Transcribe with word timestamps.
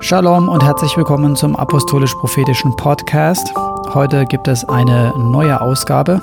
Shalom 0.00 0.48
und 0.48 0.62
herzlich 0.62 0.96
willkommen 0.96 1.36
zum 1.36 1.56
Apostolisch-Prophetischen 1.56 2.76
Podcast. 2.76 3.52
Heute 3.94 4.26
gibt 4.26 4.48
es 4.48 4.68
eine 4.68 5.12
neue 5.16 5.60
Ausgabe 5.60 6.20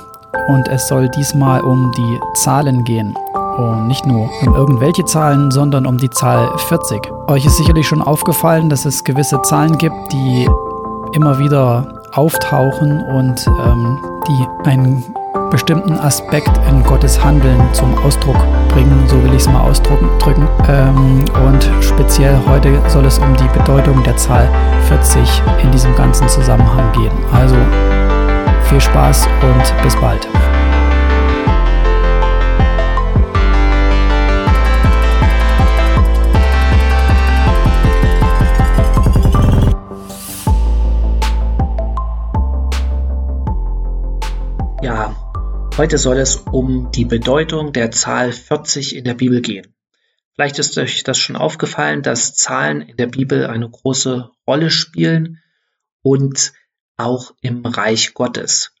und 0.48 0.68
es 0.68 0.86
soll 0.88 1.08
diesmal 1.08 1.62
um 1.62 1.90
die 1.96 2.20
Zahlen 2.34 2.84
gehen. 2.84 3.14
Und 3.56 3.88
nicht 3.88 4.06
nur 4.06 4.30
um 4.46 4.54
irgendwelche 4.54 5.04
Zahlen, 5.04 5.50
sondern 5.50 5.86
um 5.86 5.98
die 5.98 6.10
Zahl 6.10 6.56
40. 6.56 7.10
Euch 7.28 7.44
ist 7.44 7.56
sicherlich 7.56 7.86
schon 7.88 8.02
aufgefallen, 8.02 8.68
dass 8.68 8.84
es 8.84 9.04
gewisse 9.04 9.40
Zahlen 9.42 9.76
gibt, 9.78 10.12
die 10.12 10.48
immer 11.14 11.38
wieder 11.38 12.00
auftauchen 12.12 13.02
und 13.02 13.46
ähm, 13.46 13.98
die 14.28 14.68
einen 14.68 15.14
bestimmten 15.50 15.98
Aspekt 15.98 16.50
in 16.68 16.82
Gottes 16.82 17.22
Handeln 17.22 17.60
zum 17.72 17.96
Ausdruck 18.04 18.36
bringen, 18.68 19.04
so 19.06 19.22
will 19.22 19.30
ich 19.34 19.42
es 19.42 19.48
mal 19.48 19.60
ausdrücken. 19.60 20.08
Ähm, 20.68 21.24
und 21.46 21.70
speziell 21.80 22.38
heute 22.48 22.80
soll 22.88 23.04
es 23.04 23.18
um 23.18 23.36
die 23.36 23.58
Bedeutung 23.58 24.02
der 24.02 24.16
Zahl 24.16 24.48
40 24.88 25.42
in 25.62 25.70
diesem 25.70 25.94
ganzen 25.94 26.28
Zusammenhang 26.28 26.90
gehen. 26.92 27.12
Also 27.32 27.56
viel 28.68 28.80
Spaß 28.80 29.28
und 29.42 29.82
bis 29.82 29.94
bald. 29.96 30.26
Heute 45.78 45.96
soll 45.96 46.18
es 46.18 46.36
um 46.36 46.92
die 46.92 47.06
Bedeutung 47.06 47.72
der 47.72 47.90
Zahl 47.90 48.30
40 48.30 48.94
in 48.94 49.04
der 49.04 49.14
Bibel 49.14 49.40
gehen. 49.40 49.74
Vielleicht 50.34 50.58
ist 50.58 50.76
euch 50.76 51.02
das 51.02 51.16
schon 51.16 51.34
aufgefallen, 51.34 52.02
dass 52.02 52.34
Zahlen 52.34 52.82
in 52.82 52.98
der 52.98 53.06
Bibel 53.06 53.46
eine 53.46 53.70
große 53.70 54.30
Rolle 54.46 54.70
spielen 54.70 55.40
und 56.02 56.52
auch 56.98 57.34
im 57.40 57.64
Reich 57.64 58.12
Gottes. 58.12 58.74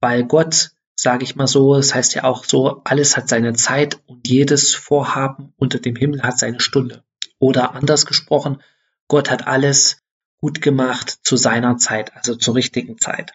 Weil 0.00 0.24
Gott, 0.24 0.72
sage 0.94 1.24
ich 1.24 1.34
mal 1.34 1.46
so, 1.46 1.76
es 1.76 1.88
das 1.88 1.94
heißt 1.94 2.14
ja 2.14 2.24
auch 2.24 2.44
so, 2.44 2.82
alles 2.84 3.16
hat 3.16 3.26
seine 3.26 3.54
Zeit 3.54 4.00
und 4.04 4.28
jedes 4.28 4.74
Vorhaben 4.74 5.54
unter 5.56 5.78
dem 5.78 5.96
Himmel 5.96 6.22
hat 6.22 6.38
seine 6.38 6.60
Stunde. 6.60 7.04
Oder 7.38 7.74
anders 7.74 8.04
gesprochen, 8.04 8.62
Gott 9.08 9.30
hat 9.30 9.46
alles 9.46 10.02
gut 10.36 10.60
gemacht 10.60 11.20
zu 11.22 11.38
seiner 11.38 11.78
Zeit, 11.78 12.14
also 12.14 12.34
zur 12.34 12.54
richtigen 12.54 12.98
Zeit. 12.98 13.32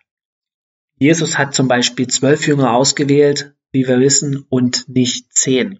Jesus 0.99 1.37
hat 1.37 1.55
zum 1.55 1.69
Beispiel 1.69 2.07
zwölf 2.07 2.45
Jünger 2.45 2.73
ausgewählt, 2.73 3.55
wie 3.71 3.87
wir 3.87 3.99
wissen, 3.99 4.45
und 4.49 4.89
nicht 4.89 5.33
zehn. 5.33 5.79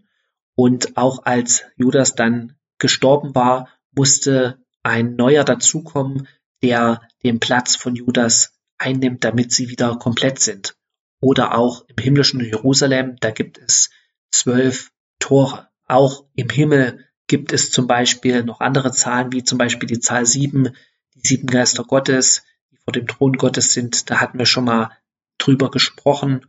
Und 0.56 0.98
auch 0.98 1.26
als 1.26 1.64
Judas 1.76 2.16
dann 2.16 2.56
gestorben 2.78 3.36
war, 3.36 3.67
musste 3.92 4.64
ein 4.81 5.16
neuer 5.16 5.44
dazukommen, 5.44 6.28
der 6.64 7.02
den 7.23 7.39
Platz 7.39 7.76
von 7.76 7.95
Judas 7.95 8.58
einnimmt, 8.78 9.26
damit 9.26 9.52
sie 9.52 9.70
wieder 9.70 9.98
komplett 9.98 10.39
sind. 10.39 10.76
Oder 11.22 11.58
auch 11.58 11.86
im 11.88 11.98
himmlischen 12.02 12.39
Jerusalem, 12.39 13.17
da 13.20 13.31
gibt 13.31 13.58
es 13.58 13.89
zwölf 14.31 14.92
Tore. 15.20 15.67
Auch 15.86 16.26
im 16.36 16.50
Himmel 16.50 17.06
gibt 17.28 17.52
es 17.52 17.72
zum 17.72 17.88
Beispiel 17.88 18.44
noch 18.44 18.61
andere 18.61 18.92
Zahlen, 18.92 19.33
wie 19.33 19.44
zum 19.44 19.58
Beispiel 19.58 19.88
die 19.88 20.00
Zahl 20.00 20.26
sieben, 20.26 20.76
die 21.16 21.28
sieben 21.28 21.48
Geister 21.48 21.83
Gottes, 21.83 22.44
die 22.72 22.78
vor 22.78 22.94
dem 22.94 23.08
Thron 23.08 23.33
Gottes 23.33 23.73
sind. 23.73 24.09
Da 24.09 24.22
hatten 24.22 24.39
wir 24.39 24.45
schon 24.45 24.64
mal 24.64 24.92
drüber 25.40 25.72
gesprochen. 25.72 26.45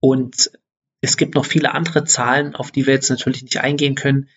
Und 0.00 0.52
es 1.00 1.16
gibt 1.16 1.34
noch 1.34 1.44
viele 1.44 1.74
andere 1.74 2.04
Zahlen, 2.04 2.54
auf 2.54 2.70
die 2.70 2.86
wir 2.86 2.94
jetzt 2.94 3.10
natürlich 3.10 3.42
nicht 3.42 3.58
eingehen 3.58 3.94
können, 3.94 4.28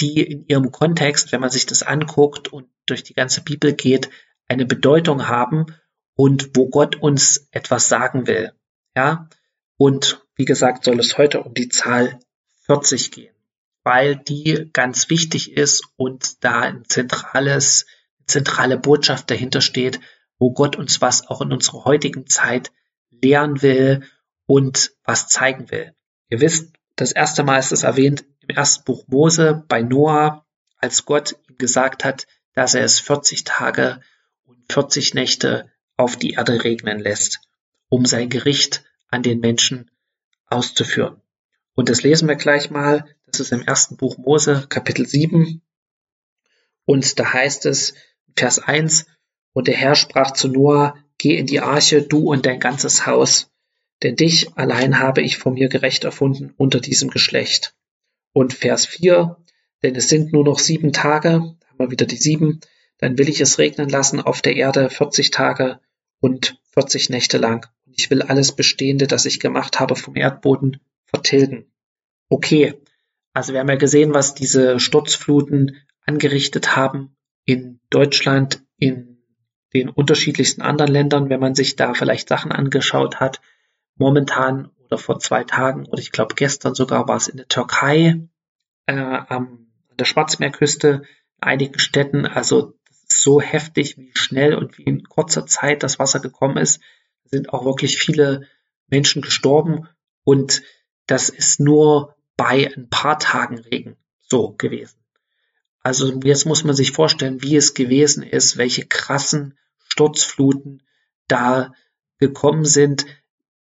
die 0.00 0.22
in 0.22 0.46
ihrem 0.46 0.72
Kontext, 0.72 1.32
wenn 1.32 1.40
man 1.40 1.50
sich 1.50 1.66
das 1.66 1.82
anguckt 1.82 2.48
und 2.48 2.68
durch 2.86 3.02
die 3.04 3.14
ganze 3.14 3.42
Bibel 3.42 3.72
geht, 3.74 4.10
eine 4.48 4.66
Bedeutung 4.66 5.28
haben 5.28 5.66
und 6.14 6.56
wo 6.56 6.68
Gott 6.68 6.96
uns 6.96 7.48
etwas 7.50 7.88
sagen 7.88 8.26
will. 8.26 8.52
Ja, 8.96 9.28
und 9.76 10.24
wie 10.36 10.44
gesagt, 10.44 10.84
soll 10.84 10.98
es 11.00 11.18
heute 11.18 11.42
um 11.42 11.54
die 11.54 11.68
Zahl 11.68 12.18
40 12.66 13.10
gehen, 13.10 13.34
weil 13.84 14.16
die 14.16 14.70
ganz 14.72 15.08
wichtig 15.10 15.56
ist 15.56 15.84
und 15.96 16.44
da 16.44 16.60
ein 16.60 16.84
zentrales, 16.86 17.86
zentrale 18.26 18.78
Botschaft 18.78 19.30
dahinter 19.30 19.60
steht, 19.60 20.00
wo 20.38 20.52
Gott 20.52 20.76
uns 20.76 21.00
was 21.00 21.28
auch 21.28 21.40
in 21.40 21.52
unserer 21.52 21.84
heutigen 21.84 22.26
Zeit 22.26 22.72
lehren 23.22 23.62
will 23.62 24.02
und 24.46 24.92
was 25.04 25.28
zeigen 25.28 25.70
will. 25.70 25.94
Ihr 26.28 26.40
wisst, 26.40 26.72
das 26.96 27.12
erste 27.12 27.42
Mal 27.42 27.58
ist 27.58 27.72
es 27.72 27.84
erwähnt 27.84 28.24
im 28.40 28.56
ersten 28.56 28.84
Buch 28.84 29.04
Mose 29.06 29.64
bei 29.68 29.82
Noah, 29.82 30.44
als 30.76 31.04
Gott 31.04 31.36
ihm 31.48 31.56
gesagt 31.56 32.04
hat, 32.04 32.26
dass 32.54 32.74
er 32.74 32.84
es 32.84 33.00
40 33.00 33.44
Tage 33.44 34.00
und 34.44 34.72
40 34.72 35.14
Nächte 35.14 35.70
auf 35.96 36.16
die 36.16 36.32
Erde 36.32 36.64
regnen 36.64 36.98
lässt, 36.98 37.40
um 37.88 38.04
sein 38.04 38.28
Gericht 38.28 38.84
an 39.08 39.22
den 39.22 39.40
Menschen 39.40 39.90
auszuführen. 40.46 41.20
Und 41.74 41.88
das 41.88 42.02
lesen 42.02 42.28
wir 42.28 42.36
gleich 42.36 42.70
mal. 42.70 43.06
Das 43.26 43.40
ist 43.40 43.52
im 43.52 43.62
ersten 43.62 43.96
Buch 43.96 44.18
Mose, 44.18 44.66
Kapitel 44.68 45.06
7. 45.06 45.62
Und 46.84 47.18
da 47.18 47.32
heißt 47.32 47.66
es, 47.66 47.94
Vers 48.36 48.58
1, 48.58 49.06
und 49.52 49.68
der 49.68 49.76
Herr 49.76 49.94
sprach 49.94 50.32
zu 50.32 50.48
Noah, 50.48 50.96
Geh 51.22 51.36
in 51.36 51.46
die 51.46 51.60
Arche, 51.60 52.02
du 52.02 52.32
und 52.32 52.46
dein 52.46 52.58
ganzes 52.58 53.06
Haus, 53.06 53.48
denn 54.02 54.16
dich 54.16 54.56
allein 54.56 54.98
habe 54.98 55.22
ich 55.22 55.38
vor 55.38 55.52
mir 55.52 55.68
gerecht 55.68 56.02
erfunden 56.02 56.52
unter 56.56 56.80
diesem 56.80 57.10
Geschlecht. 57.10 57.76
Und 58.32 58.54
Vers 58.54 58.86
4, 58.86 59.36
denn 59.84 59.94
es 59.94 60.08
sind 60.08 60.32
nur 60.32 60.42
noch 60.42 60.58
sieben 60.58 60.92
Tage, 60.92 61.34
haben 61.34 61.78
wir 61.78 61.92
wieder 61.92 62.06
die 62.06 62.16
sieben, 62.16 62.58
dann 62.98 63.18
will 63.18 63.28
ich 63.28 63.40
es 63.40 63.60
regnen 63.60 63.88
lassen 63.88 64.20
auf 64.20 64.42
der 64.42 64.56
Erde 64.56 64.90
40 64.90 65.30
Tage 65.30 65.78
und 66.18 66.60
40 66.72 67.08
Nächte 67.08 67.38
lang. 67.38 67.68
Und 67.86 67.94
ich 67.96 68.10
will 68.10 68.22
alles 68.22 68.50
Bestehende, 68.50 69.06
das 69.06 69.24
ich 69.24 69.38
gemacht 69.38 69.78
habe 69.78 69.94
vom 69.94 70.16
Erdboden, 70.16 70.80
vertilgen. 71.04 71.70
Okay, 72.30 72.74
also 73.32 73.52
wir 73.52 73.60
haben 73.60 73.68
ja 73.68 73.76
gesehen, 73.76 74.12
was 74.12 74.34
diese 74.34 74.80
Sturzfluten 74.80 75.76
angerichtet 76.04 76.74
haben 76.74 77.14
in 77.44 77.78
Deutschland, 77.90 78.64
in 78.76 79.11
den 79.74 79.88
unterschiedlichsten 79.88 80.62
anderen 80.62 80.92
Ländern, 80.92 81.28
wenn 81.30 81.40
man 81.40 81.54
sich 81.54 81.76
da 81.76 81.94
vielleicht 81.94 82.28
Sachen 82.28 82.52
angeschaut 82.52 83.20
hat. 83.20 83.40
Momentan 83.96 84.70
oder 84.86 84.98
vor 84.98 85.18
zwei 85.18 85.44
Tagen 85.44 85.86
oder 85.86 86.00
ich 86.00 86.12
glaube 86.12 86.34
gestern 86.34 86.74
sogar 86.74 87.08
war 87.08 87.16
es 87.16 87.28
in 87.28 87.38
der 87.38 87.48
Türkei 87.48 88.20
äh, 88.86 88.92
an 88.94 89.66
der 89.98 90.04
Schwarzmeerküste, 90.04 91.02
in 91.38 91.42
einigen 91.42 91.78
Städten. 91.78 92.26
Also 92.26 92.74
so 93.06 93.40
heftig, 93.40 93.96
wie 93.98 94.12
schnell 94.14 94.54
und 94.54 94.78
wie 94.78 94.84
in 94.84 95.04
kurzer 95.04 95.46
Zeit 95.46 95.82
das 95.82 95.98
Wasser 95.98 96.20
gekommen 96.20 96.56
ist. 96.56 96.80
Sind 97.24 97.50
auch 97.50 97.64
wirklich 97.64 97.98
viele 97.98 98.46
Menschen 98.88 99.22
gestorben 99.22 99.88
und 100.24 100.62
das 101.06 101.28
ist 101.28 101.60
nur 101.60 102.14
bei 102.36 102.70
ein 102.74 102.88
paar 102.88 103.18
Tagen 103.18 103.58
Regen 103.58 103.96
so 104.20 104.52
gewesen. 104.52 104.98
Also 105.80 106.20
jetzt 106.22 106.46
muss 106.46 106.64
man 106.64 106.76
sich 106.76 106.92
vorstellen, 106.92 107.42
wie 107.42 107.56
es 107.56 107.74
gewesen 107.74 108.22
ist, 108.22 108.56
welche 108.56 108.86
krassen 108.86 109.58
Sturzfluten 109.92 110.82
da 111.28 111.74
gekommen 112.18 112.64
sind, 112.64 113.04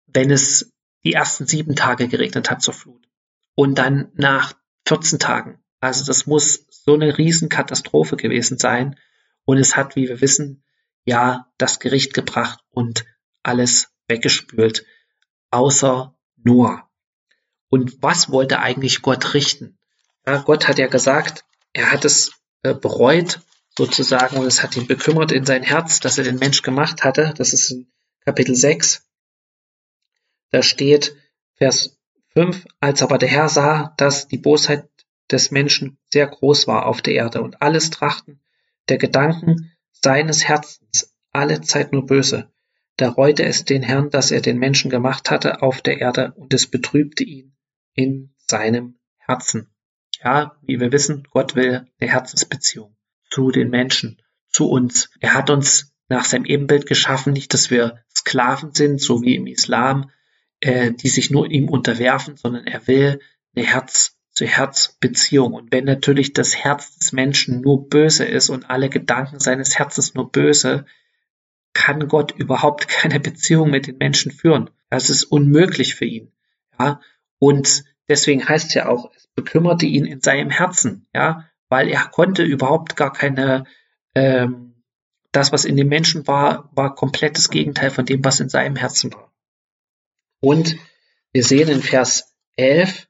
wenn 0.08 0.32
es 0.32 0.72
die 1.04 1.12
ersten 1.12 1.46
sieben 1.46 1.76
Tage 1.76 2.08
geregnet 2.08 2.50
hat 2.50 2.62
zur 2.62 2.74
Flut. 2.74 3.06
Und 3.54 3.76
dann 3.76 4.12
nach 4.14 4.54
14 4.88 5.20
Tagen. 5.20 5.60
Also 5.82 6.06
das 6.06 6.28
muss 6.28 6.68
so 6.70 6.94
eine 6.94 7.18
Riesenkatastrophe 7.18 8.16
gewesen 8.16 8.58
sein. 8.58 8.98
Und 9.44 9.58
es 9.58 9.76
hat, 9.76 9.98
wie 9.98 10.08
wir 10.08 10.22
wissen, 10.22 10.64
ja 11.04 11.52
das 11.58 11.80
Gericht 11.80 12.14
gebracht 12.14 12.64
und 12.70 13.04
alles 13.44 13.92
weggespült, 14.08 14.86
außer 15.50 16.16
Noah. 16.38 16.90
Und 17.68 18.02
was 18.02 18.32
wollte 18.32 18.60
eigentlich 18.60 19.02
Gott 19.02 19.34
richten? 19.34 19.78
Ja, 20.26 20.38
Gott 20.38 20.70
hat 20.70 20.80
ja 20.80 20.88
gesagt, 20.88 21.44
er 21.74 21.92
hat 21.92 22.06
es 22.06 22.32
äh, 22.64 22.74
bereut 22.74 23.42
sozusagen 23.78 24.38
und 24.38 24.46
es 24.46 24.64
hat 24.64 24.76
ihn 24.76 24.88
bekümmert 24.88 25.32
in 25.32 25.46
sein 25.46 25.64
Herz, 25.64 26.00
dass 26.00 26.18
er 26.18 26.24
den 26.24 26.38
Mensch 26.38 26.62
gemacht 26.62 27.04
hatte. 27.04 27.34
Das 27.38 27.54
ist 27.54 27.72
in 27.72 27.92
Kapitel 28.26 28.56
6. 28.56 29.08
Da 30.52 30.62
steht 30.62 31.16
Vers 31.56 31.98
5, 32.34 32.66
als 32.80 33.02
aber 33.02 33.18
der 33.18 33.30
Herr 33.30 33.50
sah, 33.50 33.94
dass 33.98 34.28
die 34.28 34.38
Bosheit 34.38 34.90
des 35.30 35.52
Menschen 35.52 35.98
sehr 36.12 36.28
groß 36.28 36.68
war 36.68 36.86
auf 36.86 37.02
der 37.02 37.14
Erde 37.14 37.42
und 37.42 37.62
alles 37.62 37.90
Trachten 37.90 38.42
der 38.90 38.98
Gedanken 38.98 39.72
seines 39.92 40.44
Herzens 40.44 41.16
alle 41.32 41.62
Zeit 41.62 41.94
nur 41.94 42.06
böse. 42.06 42.52
Da 42.98 43.10
reute 43.10 43.46
es 43.46 43.64
den 43.64 43.84
Herrn, 43.84 44.10
dass 44.10 44.32
er 44.32 44.42
den 44.42 44.58
Menschen 44.58 44.92
gemacht 44.92 45.32
hatte 45.32 45.62
auf 45.62 45.82
der 45.82 46.02
Erde 46.02 46.34
und 46.36 46.54
es 46.54 46.68
betrübte 46.68 47.24
ihn 47.24 47.56
in 47.94 48.34
seinem 48.38 49.00
Herzen. 49.18 49.74
Ja, 50.22 50.58
wie 50.62 50.80
wir 50.80 50.92
wissen, 50.92 51.28
Gott 51.32 51.56
will 51.56 51.88
eine 52.00 52.12
Herzensbeziehung 52.12 52.96
zu 53.32 53.50
den 53.50 53.72
Menschen, 53.72 54.22
zu 54.50 54.70
uns. 54.70 55.10
Er 55.20 55.34
hat 55.34 55.50
uns 55.50 55.92
nach 56.10 56.26
seinem 56.26 56.46
Ebenbild 56.46 56.86
geschaffen, 56.86 57.34
nicht, 57.34 57.54
dass 57.56 57.72
wir 57.72 58.04
Sklaven 58.14 58.74
sind, 58.74 59.02
so 59.02 59.24
wie 59.24 59.36
im 59.36 59.48
Islam, 59.48 60.12
äh, 60.60 60.92
die 60.92 61.08
sich 61.08 61.32
nur 61.32 61.50
ihm 61.50 61.70
unterwerfen, 61.70 62.36
sondern 62.38 62.68
er 62.68 62.86
will 62.88 63.20
eine 63.56 63.66
Herz-zu-Herz-Beziehung. 63.66 65.54
Und 65.54 65.72
wenn 65.72 65.86
natürlich 65.86 66.34
das 66.34 66.56
Herz 66.56 66.98
des 66.98 67.14
Menschen 67.14 67.62
nur 67.62 67.88
böse 67.88 68.26
ist 68.26 68.50
und 68.50 68.70
alle 68.70 68.90
Gedanken 68.90 69.40
seines 69.40 69.80
Herzens 69.80 70.14
nur 70.14 70.30
böse, 70.32 70.86
kann 71.74 72.08
Gott 72.10 72.34
überhaupt 72.38 72.88
keine 72.90 73.20
Beziehung 73.22 73.70
mit 73.70 73.88
den 73.88 73.98
Menschen 73.98 74.32
führen. 74.32 74.70
Das 74.90 75.10
ist 75.10 75.24
unmöglich 75.24 75.96
für 75.96 76.06
ihn. 76.06 76.32
Ja, 76.78 77.00
und 77.40 77.86
deswegen 78.10 78.48
heißt 78.48 78.74
ja 78.76 78.90
auch, 78.90 79.12
es 79.16 79.28
bekümmerte 79.28 79.86
ihn 79.86 80.06
in 80.06 80.20
seinem 80.20 80.50
Herzen. 80.50 81.08
Ja, 81.14 81.50
weil 81.72 81.88
er 81.88 82.04
konnte 82.08 82.44
überhaupt 82.44 82.98
gar 82.98 83.14
keine, 83.14 83.64
ähm, 84.14 84.84
das, 85.32 85.54
was 85.54 85.64
in 85.64 85.78
dem 85.78 85.88
Menschen 85.88 86.28
war, 86.28 86.70
war 86.74 86.96
komplettes 86.96 87.50
Gegenteil 87.50 87.90
von 87.90 88.06
dem, 88.06 88.26
was 88.26 88.42
in 88.42 88.50
seinem 88.50 88.76
Herzen 88.76 89.14
war. 89.14 89.32
Und 90.42 90.76
wir 91.32 91.46
sehen 91.46 91.70
in 91.70 91.82
Vers 91.82 92.36
11, 92.58 93.08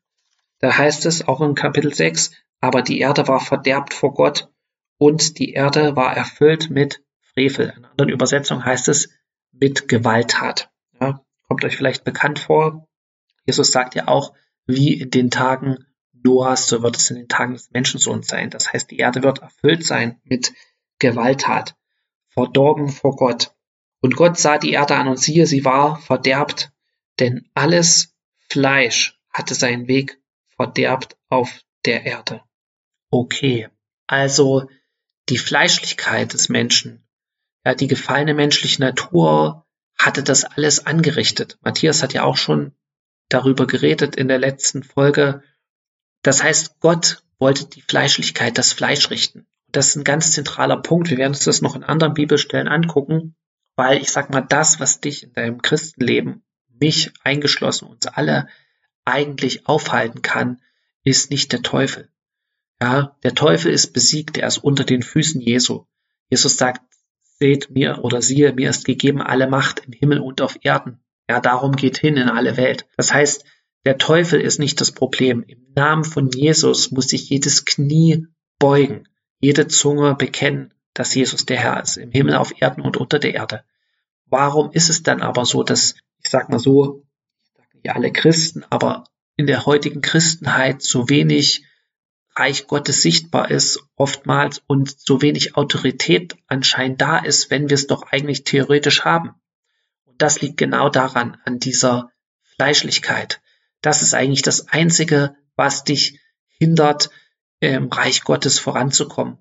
da 0.59 0.77
heißt 0.77 1.07
es 1.07 1.27
auch 1.27 1.41
in 1.41 1.55
Kapitel 1.55 1.91
6, 1.91 2.33
aber 2.59 2.83
die 2.83 2.99
Erde 2.99 3.27
war 3.27 3.39
verderbt 3.39 3.95
vor 3.95 4.13
Gott 4.13 4.51
und 4.99 5.39
die 5.39 5.53
Erde 5.53 5.95
war 5.95 6.15
erfüllt 6.15 6.69
mit 6.69 7.01
Frevel. 7.19 7.73
In 7.75 7.85
anderen 7.85 8.09
Übersetzungen 8.09 8.63
heißt 8.63 8.89
es 8.89 9.09
mit 9.51 9.87
Gewalttat. 9.87 10.69
Ja, 10.99 11.25
kommt 11.47 11.65
euch 11.65 11.75
vielleicht 11.75 12.03
bekannt 12.03 12.37
vor. 12.37 12.87
Jesus 13.47 13.71
sagt 13.71 13.95
ja 13.95 14.07
auch, 14.07 14.35
wie 14.67 15.01
in 15.01 15.09
den 15.09 15.31
Tagen 15.31 15.79
Noahs, 16.23 16.67
so 16.67 16.83
wird 16.83 16.97
es 16.97 17.09
in 17.09 17.17
den 17.17 17.27
Tagen 17.27 17.53
des 17.53 17.71
Menschensohns 17.71 18.27
sein. 18.27 18.49
Das 18.49 18.71
heißt, 18.71 18.91
die 18.91 18.97
Erde 18.97 19.23
wird 19.23 19.39
erfüllt 19.39 19.85
sein 19.85 20.19
mit 20.23 20.53
Gewalttat, 20.99 21.75
verdorben 22.29 22.89
vor 22.89 23.15
Gott. 23.15 23.53
Und 24.01 24.15
Gott 24.15 24.37
sah 24.37 24.57
die 24.57 24.71
Erde 24.71 24.95
an 24.95 25.07
und 25.07 25.19
siehe, 25.19 25.45
sie 25.45 25.65
war 25.65 25.97
verderbt, 25.97 26.71
denn 27.19 27.49
alles 27.53 28.15
Fleisch 28.49 29.19
hatte 29.29 29.55
seinen 29.55 29.87
Weg 29.87 30.19
verderbt 30.55 31.17
auf 31.29 31.61
der 31.85 32.05
Erde. 32.05 32.41
Okay, 33.09 33.69
also 34.07 34.67
die 35.29 35.37
Fleischlichkeit 35.37 36.33
des 36.33 36.49
Menschen, 36.49 37.07
ja, 37.65 37.75
die 37.75 37.87
gefallene 37.87 38.33
menschliche 38.33 38.81
Natur 38.81 39.65
hatte 39.97 40.23
das 40.23 40.43
alles 40.43 40.85
angerichtet. 40.85 41.57
Matthias 41.61 42.01
hat 42.01 42.13
ja 42.13 42.23
auch 42.23 42.37
schon 42.37 42.73
darüber 43.29 43.67
geredet 43.67 44.15
in 44.15 44.27
der 44.27 44.39
letzten 44.39 44.83
Folge. 44.83 45.43
Das 46.21 46.43
heißt, 46.43 46.79
Gott 46.79 47.23
wollte 47.39 47.65
die 47.65 47.81
Fleischlichkeit, 47.81 48.57
das 48.57 48.73
Fleisch 48.73 49.09
richten. 49.09 49.47
Das 49.71 49.87
ist 49.87 49.95
ein 49.95 50.03
ganz 50.03 50.31
zentraler 50.31 50.77
Punkt. 50.77 51.09
Wir 51.09 51.17
werden 51.17 51.33
uns 51.33 51.45
das 51.45 51.61
noch 51.61 51.75
in 51.75 51.83
anderen 51.83 52.13
Bibelstellen 52.13 52.67
angucken, 52.67 53.35
weil 53.75 53.99
ich 53.99 54.11
sag 54.11 54.29
mal, 54.29 54.41
das, 54.41 54.79
was 54.79 54.99
dich 54.99 55.23
in 55.23 55.33
deinem 55.33 55.61
Christenleben, 55.61 56.43
mich 56.79 57.11
eingeschlossen, 57.23 57.87
uns 57.87 58.07
alle 58.07 58.47
eigentlich 59.05 59.67
aufhalten 59.67 60.21
kann, 60.21 60.61
ist 61.03 61.31
nicht 61.31 61.51
der 61.51 61.61
Teufel. 61.61 62.09
Ja, 62.81 63.15
der 63.23 63.33
Teufel 63.33 63.71
ist 63.71 63.93
besiegt, 63.93 64.37
er 64.37 64.47
ist 64.47 64.57
unter 64.57 64.83
den 64.83 65.03
Füßen 65.03 65.39
Jesu. 65.39 65.85
Jesus 66.29 66.57
sagt, 66.57 66.81
seht 67.39 67.71
mir 67.71 68.03
oder 68.03 68.21
siehe, 68.21 68.53
mir 68.53 68.69
ist 68.69 68.85
gegeben 68.85 69.21
alle 69.21 69.47
Macht 69.47 69.85
im 69.85 69.93
Himmel 69.93 70.19
und 70.19 70.41
auf 70.41 70.57
Erden. 70.61 70.99
Ja, 71.29 71.39
darum 71.39 71.75
geht 71.75 71.97
hin 71.97 72.17
in 72.17 72.29
alle 72.29 72.57
Welt. 72.57 72.87
Das 72.97 73.13
heißt, 73.13 73.45
der 73.85 73.97
Teufel 73.97 74.39
ist 74.39 74.59
nicht 74.59 74.79
das 74.79 74.91
Problem. 74.91 75.43
Im 75.43 75.65
Namen 75.75 76.03
von 76.03 76.29
Jesus 76.29 76.91
muss 76.91 77.07
sich 77.07 77.29
jedes 77.29 77.65
Knie 77.65 78.27
beugen, 78.59 79.07
jede 79.39 79.67
Zunge 79.67 80.15
bekennen, 80.15 80.73
dass 80.93 81.15
Jesus 81.15 81.45
der 81.45 81.57
Herr 81.57 81.81
ist, 81.81 81.97
im 81.97 82.11
Himmel, 82.11 82.35
auf 82.35 82.61
Erden 82.61 82.81
und 82.81 82.97
unter 82.97 83.17
der 83.17 83.33
Erde. 83.33 83.63
Warum 84.27 84.71
ist 84.71 84.89
es 84.89 85.03
dann 85.03 85.21
aber 85.21 85.45
so, 85.45 85.63
dass, 85.63 85.95
ich 86.23 86.29
sag 86.29 86.49
mal 86.49 86.59
so, 86.59 87.03
ich 87.73 87.75
nicht 87.83 87.95
alle 87.95 88.11
Christen, 88.11 88.63
aber 88.69 89.05
in 89.35 89.47
der 89.47 89.65
heutigen 89.65 90.01
Christenheit 90.01 90.83
so 90.83 91.09
wenig 91.09 91.65
Reich 92.35 92.67
Gottes 92.67 93.01
sichtbar 93.01 93.51
ist, 93.51 93.79
oftmals 93.95 94.61
und 94.67 94.97
so 94.99 95.21
wenig 95.21 95.57
Autorität 95.57 96.37
anscheinend 96.47 97.01
da 97.01 97.17
ist, 97.17 97.49
wenn 97.49 97.69
wir 97.69 97.75
es 97.75 97.87
doch 97.87 98.03
eigentlich 98.11 98.43
theoretisch 98.43 99.03
haben. 99.03 99.33
Und 100.05 100.21
das 100.21 100.39
liegt 100.39 100.57
genau 100.57 100.89
daran, 100.89 101.37
an 101.43 101.59
dieser 101.59 102.11
Fleischlichkeit. 102.55 103.41
Das 103.81 104.01
ist 104.01 104.13
eigentlich 104.13 104.41
das 104.41 104.69
Einzige, 104.69 105.35
was 105.55 105.83
dich 105.83 106.19
hindert, 106.47 107.09
im 107.59 107.89
Reich 107.89 108.23
Gottes 108.23 108.59
voranzukommen. 108.59 109.37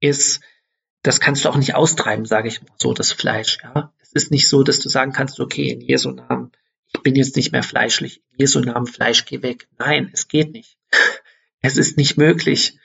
Ist, 0.00 0.40
das 1.02 1.20
kannst 1.20 1.44
du 1.44 1.48
auch 1.48 1.56
nicht 1.56 1.74
austreiben, 1.74 2.26
sage 2.26 2.48
ich 2.48 2.62
mal 2.62 2.72
so, 2.76 2.92
das 2.92 3.12
Fleisch. 3.12 3.58
Ja, 3.62 3.92
es 4.00 4.12
ist 4.12 4.30
nicht 4.30 4.48
so, 4.48 4.62
dass 4.62 4.80
du 4.80 4.88
sagen 4.88 5.12
kannst, 5.12 5.40
okay, 5.40 5.70
in 5.70 5.80
Jesu 5.80 6.10
Namen, 6.10 6.52
ich 6.92 7.00
bin 7.02 7.14
jetzt 7.14 7.36
nicht 7.36 7.52
mehr 7.52 7.62
fleischlich, 7.62 8.22
in 8.32 8.40
Jesu 8.40 8.60
Namen 8.60 8.86
Fleisch, 8.86 9.24
geh 9.24 9.42
weg. 9.42 9.68
Nein, 9.78 10.10
es 10.12 10.28
geht 10.28 10.52
nicht. 10.52 10.78
Es 11.60 11.76
ist 11.76 11.96
nicht 11.96 12.16
möglich. 12.16 12.78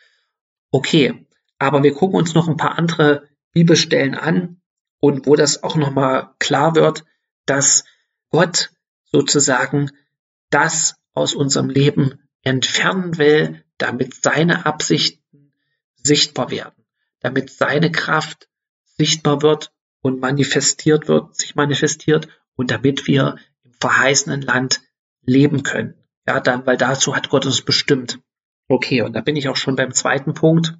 Okay, 0.72 1.26
aber 1.60 1.84
wir 1.84 1.94
gucken 1.94 2.18
uns 2.18 2.34
noch 2.34 2.48
ein 2.48 2.58
paar 2.58 2.78
andere 2.78 3.28
Bibelstellen 3.52 4.16
an 4.16 4.62
und 5.00 5.28
wo 5.28 5.36
das 5.36 5.64
auch 5.64 5.76
nochmal 5.76 6.34
klar 6.40 6.76
wird, 6.76 7.06
dass 7.46 7.84
Gott 8.30 8.72
sozusagen 9.06 9.92
das 10.52 10.96
aus 11.14 11.34
unserem 11.34 11.70
Leben 11.70 12.20
entfernen 12.44 13.18
will, 13.18 13.64
damit 13.78 14.14
seine 14.24 14.66
Absichten 14.66 15.54
sichtbar 15.96 16.52
werden, 16.52 16.86
damit 17.20 17.50
seine 17.50 17.92
Kraft 17.92 18.48
sichtbar 18.98 19.42
wird 19.42 19.72
und 20.02 20.20
manifestiert 20.20 21.08
wird, 21.08 21.36
sich 21.36 21.56
manifestiert 21.56 22.28
und 22.56 22.72
damit 22.72 23.08
wir 23.08 23.38
im 23.64 23.74
verheißenen 23.74 24.42
Land 24.42 24.82
leben 25.22 25.64
können. 25.64 25.96
Ja, 26.28 26.40
dann, 26.40 26.66
weil 26.66 26.78
dazu 26.78 27.16
hat 27.16 27.30
Gott 27.30 27.46
uns 27.46 27.62
bestimmt. 27.62 28.20
Okay, 28.68 29.02
und 29.02 29.14
da 29.14 29.22
bin 29.22 29.36
ich 29.36 29.50
auch 29.50 29.56
schon 29.56 29.76
beim 29.76 29.94
zweiten 29.94 30.34
Punkt, 30.34 30.78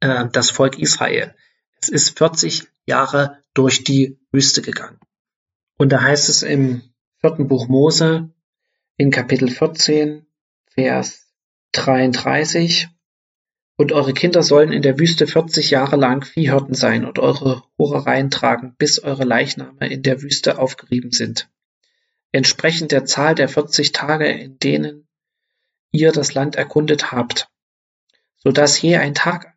äh, 0.00 0.26
das 0.32 0.50
Volk 0.50 0.78
Israel. 0.78 1.34
Es 1.80 1.88
ist 1.88 2.18
40 2.18 2.68
Jahre 2.86 3.38
durch 3.54 3.84
die 3.84 4.18
Wüste 4.32 4.62
gegangen. 4.62 4.98
Und 5.76 5.90
da 5.90 6.02
heißt 6.02 6.28
es 6.28 6.42
im 6.42 6.82
vierten 7.20 7.48
Buch 7.48 7.68
Mose, 7.68 8.30
in 9.00 9.10
Kapitel 9.10 9.48
14, 9.48 10.26
Vers 10.74 11.26
33. 11.72 12.88
Und 13.78 13.92
eure 13.92 14.12
Kinder 14.12 14.42
sollen 14.42 14.72
in 14.72 14.82
der 14.82 14.98
Wüste 14.98 15.26
40 15.26 15.70
Jahre 15.70 15.96
lang 15.96 16.22
Viehhirten 16.22 16.74
sein 16.74 17.06
und 17.06 17.18
eure 17.18 17.62
Hurereien 17.78 18.28
tragen, 18.30 18.74
bis 18.76 18.98
eure 18.98 19.24
Leichname 19.24 19.88
in 19.88 20.02
der 20.02 20.20
Wüste 20.20 20.58
aufgerieben 20.58 21.12
sind. 21.12 21.48
Entsprechend 22.30 22.92
der 22.92 23.06
Zahl 23.06 23.34
der 23.34 23.48
40 23.48 23.92
Tage, 23.92 24.28
in 24.28 24.58
denen 24.58 25.08
ihr 25.92 26.12
das 26.12 26.34
Land 26.34 26.56
erkundet 26.56 27.10
habt, 27.10 27.48
so 28.36 28.52
dass 28.52 28.82
je 28.82 28.96
ein 28.96 29.14
Tag 29.14 29.56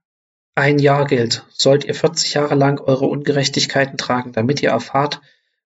ein 0.55 0.79
Jahr 0.79 1.05
gilt, 1.05 1.45
sollt 1.49 1.83
ihr 1.83 1.95
40 1.95 2.33
Jahre 2.35 2.55
lang 2.55 2.79
eure 2.79 3.07
Ungerechtigkeiten 3.07 3.97
tragen, 3.97 4.31
damit 4.31 4.63
ihr 4.63 4.69
erfahrt, 4.69 5.19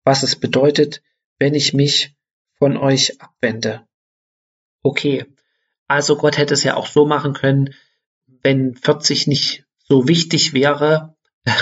was 0.04 0.22
es 0.22 0.36
bedeutet, 0.36 1.02
wenn 1.40 1.56
ich 1.56 1.74
mich 1.74 2.16
von 2.58 2.78
euch 2.78 3.22
abwende. 3.22 3.86
Okay, 4.82 5.26
also 5.88 6.18
Gott 6.18 6.38
hätte 6.38 6.54
es 6.54 6.64
ja 6.64 6.76
auch 6.76 6.88
so 6.88 7.06
machen 7.06 7.34
können, 7.34 7.74
wenn 8.42 8.76
40 8.76 9.28
nicht 9.28 9.66
so 9.78 10.08
wichtig 10.08 10.54
wäre, 10.54 11.16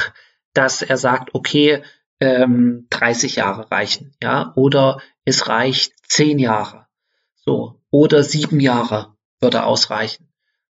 dass 0.53 0.81
er 0.81 0.97
sagt, 0.97 1.33
okay, 1.35 1.83
ähm, 2.19 2.87
30 2.89 3.37
Jahre 3.37 3.71
reichen, 3.71 4.15
ja, 4.21 4.53
oder 4.55 5.01
es 5.25 5.47
reicht 5.47 5.93
10 6.07 6.39
Jahre, 6.39 6.87
so, 7.35 7.81
oder 7.89 8.23
7 8.23 8.59
Jahre 8.59 9.15
würde 9.39 9.63
ausreichen, 9.63 10.31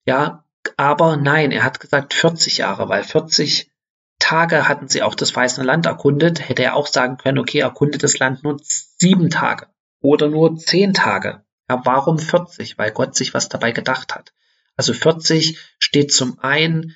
ja, 0.05 0.43
aber 0.77 1.17
nein, 1.17 1.51
er 1.51 1.63
hat 1.63 1.79
gesagt 1.79 2.13
40 2.13 2.57
Jahre, 2.57 2.89
weil 2.89 3.03
40 3.03 3.71
Tage 4.17 4.67
hatten 4.67 4.87
sie 4.87 5.03
auch 5.03 5.13
das 5.13 5.35
Weiße 5.35 5.61
Land 5.61 5.85
erkundet, 5.85 6.49
hätte 6.49 6.63
er 6.63 6.75
auch 6.75 6.87
sagen 6.87 7.17
können, 7.17 7.37
okay, 7.37 7.59
erkundet 7.59 8.01
das 8.01 8.17
Land 8.17 8.43
nur 8.43 8.57
sieben 8.61 9.29
Tage 9.29 9.67
oder 10.05 10.29
nur 10.29 10.57
zehn 10.57 10.93
Tage. 10.93 11.43
Ja, 11.69 11.81
warum 11.83 12.19
40? 12.19 12.77
Weil 12.77 12.91
Gott 12.91 13.15
sich 13.15 13.33
was 13.33 13.49
dabei 13.49 13.71
gedacht 13.71 14.13
hat. 14.15 14.33
Also 14.75 14.93
40 14.93 15.57
steht 15.79 16.13
zum 16.13 16.39
einen 16.39 16.95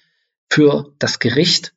für 0.49 0.93
das 0.99 1.19
Gericht. 1.19 1.73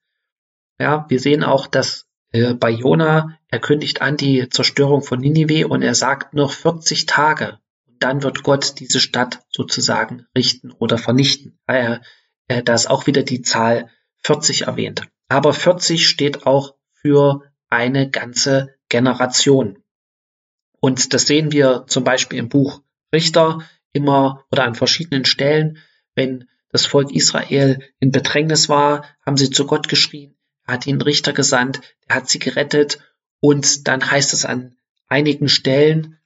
Ja, 0.79 1.07
wir 1.09 1.21
sehen 1.21 1.45
auch, 1.45 1.67
dass 1.67 2.07
äh, 2.33 2.55
bei 2.55 2.71
Jona, 2.71 3.39
er 3.49 3.61
kündigt 3.61 4.03
an 4.03 4.17
die 4.17 4.49
Zerstörung 4.49 5.03
von 5.03 5.21
Ninive 5.21 5.69
und 5.69 5.83
er 5.83 5.95
sagt 5.95 6.35
noch 6.35 6.53
40 6.53 7.07
Tage. 7.07 7.59
Und 7.87 8.03
dann 8.03 8.23
wird 8.23 8.43
Gott 8.43 8.81
diese 8.81 9.01
Stadt 9.01 9.41
sozusagen 9.51 10.27
richten 10.37 10.73
oder 10.73 10.99
vernichten. 10.99 11.59
Äh, 11.67 11.99
äh, 12.49 12.63
da 12.63 12.75
ist 12.75 12.91
auch 12.91 13.07
wieder 13.07 13.23
die 13.23 13.43
Zahl 13.43 13.91
40 14.25 14.63
erwähnt. 14.63 15.03
Aber 15.29 15.53
40 15.53 16.09
steht 16.09 16.47
auch 16.47 16.75
für 16.93 17.43
eine 17.69 18.11
ganze 18.11 18.75
Generation. 18.89 19.82
Und 20.85 21.15
das 21.15 21.29
sehen 21.29 21.53
wir 21.53 21.85
zum 21.87 22.03
Beispiel 22.03 22.41
im 22.41 22.49
Buch 22.49 22.83
Richter 23.15 23.61
immer 23.93 24.45
oder 24.51 24.65
an 24.65 24.75
verschiedenen 24.75 25.25
Stellen, 25.25 25.79
wenn 26.17 26.49
das 26.71 26.87
Volk 26.87 27.13
Israel 27.13 27.79
in 28.01 28.11
Bedrängnis 28.11 28.69
war, 28.69 29.05
haben 29.25 29.37
sie 29.37 29.51
zu 29.51 29.65
Gott 29.65 29.89
geschrien, 29.89 30.35
er 30.67 30.75
hat 30.75 30.87
ihnen 30.89 31.01
Richter 31.01 31.33
gesandt, 31.33 31.81
er 32.09 32.17
hat 32.17 32.29
sie 32.29 32.41
gerettet. 32.41 32.99
Und 33.39 33.87
dann 33.87 34.11
heißt 34.11 34.33
es 34.33 34.45
an 34.45 34.75
einigen 35.07 35.49
Stellen, 35.49 36.19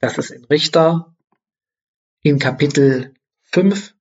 dass 0.00 0.18
es 0.18 0.30
in 0.30 0.44
Richter 0.44 1.14
in 2.20 2.40
Kapitel 2.40 3.14
5, 3.44 3.94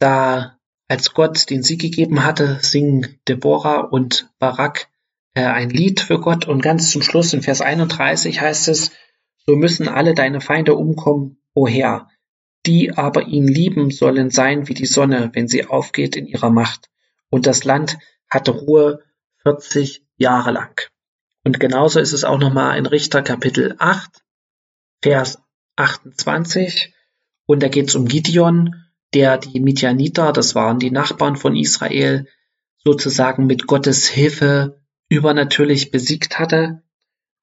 da 0.00 0.58
als 0.88 1.14
Gott 1.14 1.48
den 1.48 1.62
Sieg 1.62 1.80
gegeben 1.80 2.24
hatte, 2.24 2.58
singen 2.60 3.20
Deborah 3.28 3.82
und 3.82 4.28
Barak 4.40 4.88
äh, 5.34 5.44
ein 5.44 5.70
Lied 5.70 6.00
für 6.00 6.18
Gott. 6.18 6.48
Und 6.48 6.60
ganz 6.60 6.90
zum 6.90 7.02
Schluss 7.02 7.32
in 7.32 7.42
Vers 7.42 7.60
31 7.60 8.40
heißt 8.40 8.66
es, 8.68 8.90
so 9.46 9.56
müssen 9.56 9.88
alle 9.88 10.14
deine 10.14 10.40
Feinde 10.40 10.74
umkommen, 10.74 11.42
o 11.54 11.66
Herr, 11.66 12.08
die 12.66 12.96
aber 12.96 13.26
ihn 13.26 13.46
lieben 13.46 13.90
sollen 13.90 14.30
sein 14.30 14.68
wie 14.68 14.74
die 14.74 14.86
Sonne, 14.86 15.30
wenn 15.32 15.48
sie 15.48 15.66
aufgeht 15.66 16.16
in 16.16 16.26
ihrer 16.26 16.50
Macht. 16.50 16.88
Und 17.30 17.46
das 17.46 17.64
Land 17.64 17.98
hatte 18.28 18.52
Ruhe 18.52 19.02
40 19.42 20.06
Jahre 20.16 20.52
lang. 20.52 20.80
Und 21.44 21.58
genauso 21.58 21.98
ist 21.98 22.12
es 22.12 22.24
auch 22.24 22.38
nochmal 22.38 22.78
in 22.78 22.86
Richter 22.86 23.22
Kapitel 23.22 23.74
8, 23.78 24.22
Vers 25.02 25.42
28. 25.76 26.94
Und 27.46 27.62
da 27.62 27.68
geht 27.68 27.88
es 27.88 27.94
um 27.96 28.06
Gideon, 28.06 28.76
der 29.12 29.38
die 29.38 29.60
Midianiter, 29.60 30.32
das 30.32 30.54
waren 30.54 30.78
die 30.78 30.90
Nachbarn 30.90 31.36
von 31.36 31.56
Israel, 31.56 32.28
sozusagen 32.78 33.46
mit 33.46 33.66
Gottes 33.66 34.08
Hilfe 34.08 34.80
übernatürlich 35.08 35.90
besiegt 35.90 36.38
hatte. 36.38 36.82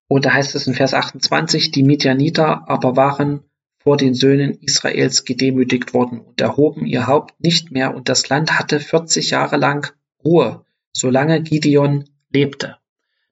Und 0.09 0.25
da 0.25 0.33
heißt 0.33 0.55
es 0.55 0.65
in 0.65 0.73
Vers 0.73 0.95
28, 0.95 1.69
die 1.69 1.83
Midianiter 1.83 2.67
aber 2.67 2.97
waren 2.97 3.43
vor 3.77 3.95
den 3.95 4.15
Söhnen 4.15 4.55
Israels 4.59 5.23
gedemütigt 5.23 5.93
worden 5.93 6.19
und 6.19 6.41
erhoben 6.41 6.87
ihr 6.87 7.05
Haupt 7.05 7.39
nicht 7.39 7.71
mehr 7.71 7.95
und 7.95 8.09
das 8.09 8.27
Land 8.27 8.57
hatte 8.57 8.79
40 8.79 9.29
Jahre 9.29 9.57
lang 9.57 9.93
Ruhe, 10.25 10.65
solange 10.91 11.41
Gideon 11.43 12.09
lebte. 12.33 12.77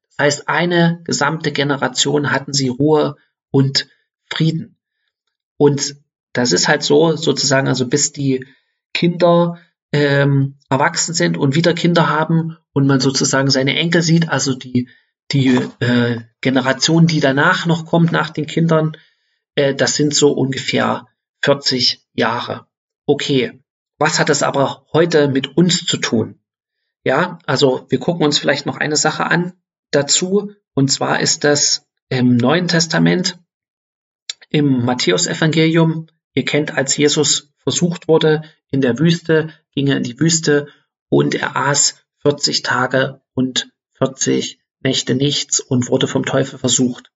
Das 0.10 0.26
heißt, 0.26 0.50
eine 0.50 1.02
gesamte 1.04 1.52
Generation 1.52 2.32
hatten 2.32 2.54
sie 2.54 2.70
Ruhe 2.70 3.16
und 3.50 3.88
Frieden. 4.30 4.78
Und 5.58 5.96
das 6.34 6.52
ist 6.52 6.68
halt 6.68 6.84
so, 6.84 7.16
sozusagen, 7.16 7.68
also 7.68 7.88
bis 7.88 8.12
die 8.12 8.46
Kinder 8.94 9.58
ähm, 9.92 10.60
erwachsen 10.70 11.16
sind 11.16 11.38
und 11.38 11.56
wieder 11.56 11.74
Kinder 11.74 12.08
haben 12.08 12.56
und 12.72 12.86
man 12.86 13.00
sozusagen 13.00 13.50
seine 13.50 13.76
Enkel 13.76 14.04
sieht, 14.04 14.30
also 14.30 14.54
die, 14.54 14.90
die 15.32 15.56
äh, 15.80 16.22
Generation, 16.42 17.08
die 17.08 17.20
danach 17.20 17.66
noch 17.66 17.86
kommt, 17.86 18.12
nach 18.12 18.30
den 18.30 18.48
Kindern, 18.48 18.96
äh, 19.56 19.76
das 19.76 19.96
sind 19.96 20.16
so 20.16 20.32
ungefähr 20.32 21.08
40 21.42 22.06
Jahre. 22.14 22.68
Okay, 23.06 23.62
was 23.98 24.20
hat 24.20 24.30
das 24.30 24.44
aber 24.44 24.86
heute 24.94 25.28
mit 25.28 25.58
uns 25.58 25.86
zu 25.86 25.98
tun? 25.98 26.40
Ja, 27.04 27.40
also 27.46 27.86
wir 27.90 28.00
gucken 28.00 28.26
uns 28.26 28.38
vielleicht 28.38 28.66
noch 28.66 28.78
eine 28.78 28.96
Sache 28.96 29.26
an 29.26 29.54
dazu, 29.92 30.54
und 30.74 30.92
zwar 30.92 31.20
ist 31.20 31.44
das 31.44 31.88
im 32.10 32.38
Neuen 32.38 32.68
Testament, 32.68 33.40
im 34.50 34.86
Matthäusevangelium. 34.86 36.08
Ihr 36.34 36.46
kennt, 36.46 36.76
als 36.78 36.96
Jesus 36.96 37.54
versucht 37.58 38.08
wurde 38.08 38.44
in 38.70 38.82
der 38.82 39.00
Wüste, 39.00 39.50
ging 39.74 39.88
er 39.88 39.98
in 39.98 40.04
die 40.04 40.20
Wüste 40.20 40.68
und 41.10 41.36
er 41.36 41.56
aß 41.56 41.96
40 42.22 42.62
Tage 42.62 43.22
und 43.34 43.70
40 43.94 44.60
Nächte 44.82 45.16
nichts 45.16 45.60
und 45.60 45.90
wurde 45.90 46.08
vom 46.08 46.26
Teufel 46.26 46.60
versucht. 46.60 47.12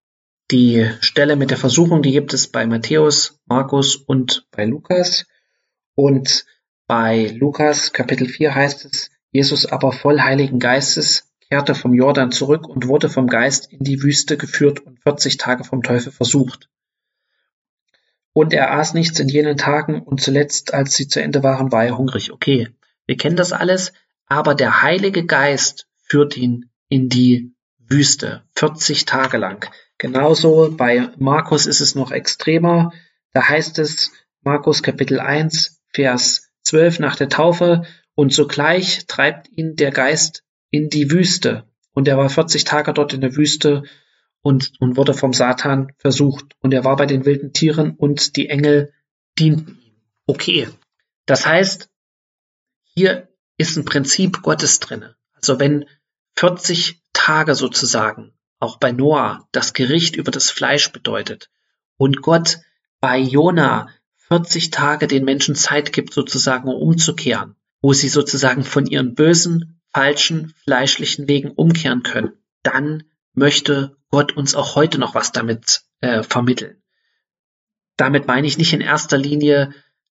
Die 0.52 0.90
Stelle 1.00 1.36
mit 1.36 1.52
der 1.52 1.58
Versuchung, 1.58 2.02
die 2.02 2.12
gibt 2.12 2.34
es 2.34 2.48
bei 2.48 2.66
Matthäus, 2.66 3.40
Markus 3.46 3.96
und 3.96 4.46
bei 4.52 4.66
Lukas. 4.66 5.26
Und 5.96 6.46
bei 6.88 7.28
Lukas 7.38 7.94
Kapitel 7.94 8.28
4 8.28 8.54
heißt 8.54 8.86
es, 8.86 9.12
Jesus 9.32 9.66
aber 9.66 9.94
voll 9.94 10.20
Heiligen 10.20 10.60
Geistes 10.60 11.32
kehrte 11.52 11.76
vom 11.76 11.94
Jordan 11.94 12.32
zurück 12.32 12.68
und 12.68 12.88
wurde 12.88 13.10
vom 13.10 13.28
Geist 13.28 13.72
in 13.72 13.80
die 13.80 14.02
Wüste 14.02 14.38
geführt 14.38 14.80
und 14.80 15.02
40 15.04 15.38
Tage 15.38 15.64
vom 15.64 15.84
Teufel 15.84 16.12
versucht. 16.12 16.70
Und 18.34 18.54
er 18.54 18.72
aß 18.74 18.94
nichts 18.94 19.20
in 19.20 19.28
jenen 19.28 19.58
Tagen 19.58 20.02
und 20.02 20.22
zuletzt, 20.22 20.74
als 20.74 20.96
sie 20.96 21.10
zu 21.10 21.22
Ende 21.22 21.44
waren, 21.44 21.72
war 21.72 21.86
er 21.86 21.98
hungrig. 21.98 22.32
Okay, 22.32 22.70
wir 23.06 23.18
kennen 23.18 23.36
das 23.36 23.52
alles, 23.52 23.92
aber 24.28 24.56
der 24.56 24.82
Heilige 24.82 25.26
Geist 25.26 25.88
führt 26.04 26.38
ihn 26.38 26.70
in 26.88 27.10
die 27.10 27.51
Wüste, 27.92 28.44
40 28.56 29.06
Tage 29.06 29.38
lang. 29.38 29.70
Genauso 29.98 30.72
bei 30.72 31.10
Markus 31.18 31.66
ist 31.66 31.82
es 31.82 31.94
noch 31.94 32.12
extremer. 32.12 32.92
Da 33.34 33.48
heißt 33.48 33.80
es, 33.80 34.12
Markus 34.42 34.82
Kapitel 34.82 35.20
1, 35.20 35.82
Vers 35.94 36.50
12 36.64 37.00
nach 37.00 37.16
der 37.16 37.30
Taufe, 37.30 37.84
und 38.16 38.34
sogleich 38.34 39.06
treibt 39.08 39.50
ihn 39.56 39.76
der 39.76 39.92
Geist 39.92 40.44
in 40.70 40.90
die 40.90 41.12
Wüste. 41.12 41.66
Und 41.94 42.08
er 42.08 42.18
war 42.18 42.30
40 42.30 42.64
Tage 42.64 42.94
dort 42.94 43.14
in 43.14 43.22
der 43.22 43.36
Wüste 43.36 43.84
und, 44.42 44.74
und 44.80 44.98
wurde 44.98 45.14
vom 45.14 45.34
Satan 45.34 45.92
versucht. 45.98 46.56
Und 46.60 46.74
er 46.74 46.84
war 46.84 46.96
bei 46.96 47.06
den 47.06 47.26
wilden 47.26 47.54
Tieren 47.54 47.92
und 47.92 48.36
die 48.36 48.50
Engel 48.50 48.94
dienten 49.38 49.80
ihm. 49.82 49.92
Okay. 50.26 50.70
Das 51.26 51.46
heißt, 51.46 51.90
hier 52.96 53.30
ist 53.58 53.78
ein 53.78 53.86
Prinzip 53.86 54.42
Gottes 54.42 54.80
drinne. 54.80 55.16
Also 55.34 55.60
wenn 55.60 55.86
40 56.36 57.01
Tage 57.14 57.56
sozusagen, 57.56 58.34
auch 58.60 58.78
bei 58.78 58.92
Noah, 58.92 59.48
das 59.52 59.74
Gericht 59.74 60.16
über 60.16 60.32
das 60.32 60.50
Fleisch 60.50 60.92
bedeutet 60.92 61.50
und 61.98 62.22
Gott 62.22 62.60
bei 63.00 63.18
Jona 63.18 63.90
40 64.28 64.72
Tage 64.72 65.08
den 65.08 65.26
Menschen 65.26 65.56
Zeit 65.56 65.92
gibt, 65.92 66.14
sozusagen 66.14 66.70
um 66.70 66.76
umzukehren, 66.76 67.56
wo 67.82 67.94
sie 67.94 68.10
sozusagen 68.10 68.64
von 68.64 68.86
ihren 68.86 69.14
bösen, 69.14 69.82
falschen, 69.94 70.54
fleischlichen 70.64 71.28
Wegen 71.28 71.52
umkehren 71.52 72.04
können, 72.04 72.34
dann 72.64 73.04
möchte 73.34 73.98
Gott 74.10 74.36
uns 74.38 74.56
auch 74.56 74.76
heute 74.76 75.00
noch 75.00 75.16
was 75.16 75.32
damit 75.32 75.82
äh, 76.00 76.24
vermitteln. 76.24 76.82
Damit 77.98 78.28
meine 78.28 78.48
ich 78.48 78.58
nicht 78.58 78.74
in 78.74 78.82
erster 78.82 79.18
Linie, 79.18 79.74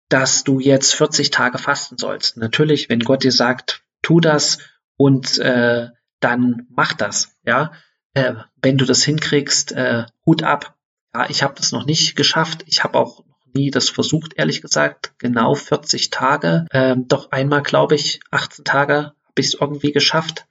dass 0.08 0.44
du 0.44 0.60
jetzt 0.60 0.94
40 0.94 1.30
Tage 1.30 1.58
fasten 1.58 1.96
sollst. 1.96 2.36
Natürlich, 2.36 2.88
wenn 2.88 3.00
Gott 3.00 3.24
dir 3.24 3.32
sagt, 3.32 3.82
tu 4.02 4.20
das 4.20 4.58
und 4.96 5.38
äh, 5.38 5.88
dann 6.22 6.66
mach 6.70 6.92
das. 6.94 7.36
Ja, 7.44 7.72
äh, 8.14 8.34
wenn 8.60 8.78
du 8.78 8.84
das 8.84 9.02
hinkriegst, 9.02 9.72
äh, 9.72 10.06
Hut 10.26 10.42
ab. 10.42 10.76
Ja, 11.14 11.28
ich 11.28 11.42
habe 11.42 11.54
das 11.56 11.72
noch 11.72 11.84
nicht 11.84 12.16
geschafft. 12.16 12.64
Ich 12.66 12.84
habe 12.84 12.98
auch 12.98 13.24
noch 13.26 13.54
nie 13.54 13.70
das 13.70 13.90
versucht, 13.90 14.34
ehrlich 14.36 14.62
gesagt. 14.62 15.14
Genau 15.18 15.54
40 15.54 16.10
Tage. 16.10 16.66
Ähm, 16.72 17.08
doch 17.08 17.32
einmal, 17.32 17.62
glaube 17.62 17.94
ich, 17.94 18.20
18 18.30 18.64
Tage 18.64 18.94
habe 18.94 19.14
ich 19.36 19.46
es 19.46 19.54
irgendwie 19.54 19.92
geschafft. 19.92 20.46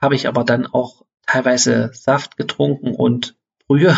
Habe 0.00 0.14
ich 0.14 0.28
aber 0.28 0.44
dann 0.44 0.66
auch 0.66 1.04
teilweise 1.26 1.90
Saft 1.92 2.36
getrunken 2.36 2.94
und 2.94 3.36
Brühe. 3.66 3.96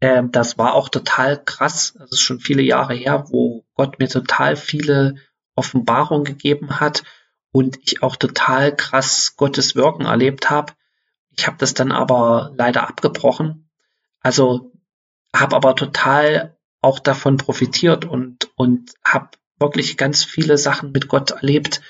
Ähm, 0.00 0.30
das 0.32 0.58
war 0.58 0.74
auch 0.74 0.88
total 0.88 1.42
krass. 1.42 1.94
Das 1.98 2.12
ist 2.12 2.20
schon 2.20 2.40
viele 2.40 2.62
Jahre 2.62 2.94
her, 2.94 3.26
wo 3.28 3.64
Gott 3.74 3.98
mir 3.98 4.08
total 4.08 4.56
viele 4.56 5.16
Offenbarungen 5.54 6.24
gegeben 6.24 6.80
hat 6.80 7.02
und 7.56 7.78
ich 7.84 8.02
auch 8.02 8.16
total 8.16 8.76
krass 8.76 9.32
Gottes 9.38 9.74
Wirken 9.76 10.04
erlebt 10.04 10.50
habe. 10.50 10.74
Ich 11.30 11.46
habe 11.46 11.56
das 11.56 11.72
dann 11.72 11.90
aber 11.90 12.52
leider 12.54 12.86
abgebrochen. 12.86 13.70
Also 14.20 14.72
habe 15.34 15.56
aber 15.56 15.74
total 15.74 16.58
auch 16.82 16.98
davon 16.98 17.38
profitiert 17.38 18.04
und, 18.04 18.50
und 18.56 18.92
habe 19.02 19.30
wirklich 19.58 19.96
ganz 19.96 20.22
viele 20.22 20.58
Sachen 20.58 20.92
mit 20.92 21.08
Gott 21.08 21.30
erlebt, 21.30 21.80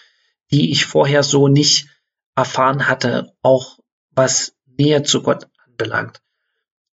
die 0.52 0.70
ich 0.70 0.87
vorher 0.87 1.25
so 1.25 1.49
nicht 1.49 1.88
erfahren 2.37 2.87
hatte, 2.87 3.35
auch 3.42 3.80
was 4.12 4.54
Nähe 4.66 5.02
zu 5.02 5.20
Gott 5.20 5.49
anbelangt. 5.66 6.23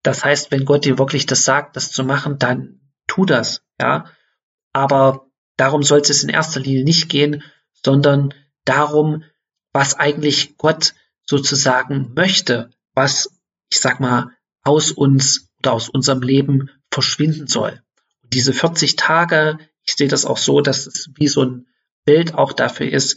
Das 0.02 0.24
heißt, 0.24 0.50
wenn 0.50 0.64
Gott 0.64 0.86
dir 0.86 0.96
wirklich 0.96 1.26
das 1.26 1.44
sagt, 1.44 1.76
das 1.76 1.92
zu 1.92 2.04
machen, 2.04 2.38
dann 2.38 2.80
tu 3.06 3.26
das, 3.26 3.62
ja. 3.78 4.06
Aber 4.72 5.26
darum 5.58 5.82
soll 5.82 6.00
es 6.00 6.22
in 6.22 6.30
erster 6.30 6.60
Linie 6.60 6.84
nicht 6.84 7.10
gehen, 7.10 7.42
sondern 7.84 8.32
darum, 8.64 9.24
was 9.72 9.94
eigentlich 9.98 10.56
Gott 10.56 10.94
sozusagen 11.26 12.12
möchte, 12.14 12.70
was, 12.94 13.30
ich 13.70 13.80
sag 13.80 14.00
mal, 14.00 14.30
aus 14.62 14.92
uns 14.92 15.48
oder 15.60 15.72
aus 15.72 15.88
unserem 15.88 16.22
Leben 16.22 16.70
verschwinden 16.90 17.46
soll. 17.46 17.82
Und 18.22 18.34
diese 18.34 18.52
40 18.52 18.96
Tage, 18.96 19.58
ich 19.84 19.94
sehe 19.94 20.08
das 20.08 20.24
auch 20.24 20.38
so, 20.38 20.60
dass 20.60 20.86
es 20.86 21.10
wie 21.14 21.28
so 21.28 21.44
ein 21.44 21.66
Bild 22.04 22.34
auch 22.34 22.52
dafür 22.52 22.90
ist, 22.90 23.16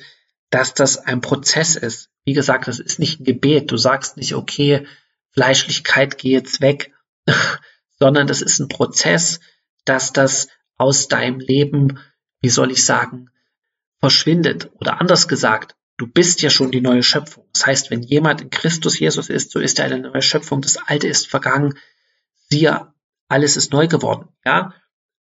dass 0.50 0.74
das 0.74 0.98
ein 0.98 1.22
Prozess 1.22 1.76
ist. 1.76 2.10
Wie 2.24 2.34
gesagt, 2.34 2.68
das 2.68 2.80
ist 2.80 3.00
nicht 3.00 3.20
ein 3.20 3.26
Gebet. 3.26 3.72
Du 3.72 3.78
sagst 3.78 4.18
nicht, 4.18 4.36
okay, 4.36 4.88
Fleischlichkeit 5.32 6.18
geh 6.18 6.32
jetzt 6.32 6.62
weg, 6.62 6.94
sondern 8.00 8.28
das 8.28 8.42
ist 8.42 8.60
ein 8.60 8.70
Prozess, 8.70 9.40
dass 9.84 10.14
das 10.14 10.48
aus 10.78 11.08
deinem 11.08 11.40
Leben, 11.40 12.00
wie 12.42 12.50
soll 12.50 12.72
ich 12.72 12.86
sagen, 12.86 13.30
verschwindet. 14.06 14.70
Oder 14.80 15.02
anders 15.02 15.28
gesagt, 15.28 15.76
du 15.98 16.06
bist 16.06 16.44
ja 16.44 16.52
schon 16.52 16.70
die 16.70 16.80
neue 16.80 17.02
Schöpfung. 17.02 17.48
Das 17.54 17.66
heißt, 17.66 17.90
wenn 17.90 18.04
jemand 18.04 18.40
in 18.40 18.52
Christus 18.52 19.00
Jesus 19.00 19.30
ist, 19.30 19.50
so 19.50 19.58
ist 19.58 19.80
er 19.80 19.86
eine 19.86 19.98
neue 19.98 20.22
Schöpfung. 20.22 20.62
Das 20.62 20.78
Alte 20.78 21.08
ist 21.08 21.28
vergangen. 21.28 21.74
Siehe, 22.48 22.94
alles 23.30 23.58
ist 23.58 23.74
neu 23.74 23.88
geworden. 23.88 24.28
Ja, 24.46 24.76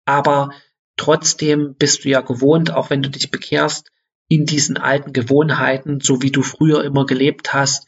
aber 0.03 0.49
trotzdem 0.97 1.75
bist 1.75 2.03
du 2.03 2.09
ja 2.09 2.19
gewohnt, 2.19 2.69
auch 2.69 2.89
wenn 2.89 3.01
du 3.01 3.09
dich 3.09 3.31
bekehrst, 3.31 3.91
in 4.27 4.45
diesen 4.45 4.75
alten 4.75 5.13
Gewohnheiten, 5.13 6.01
so 6.01 6.21
wie 6.21 6.31
du 6.31 6.41
früher 6.41 6.83
immer 6.83 7.05
gelebt 7.05 7.53
hast, 7.53 7.87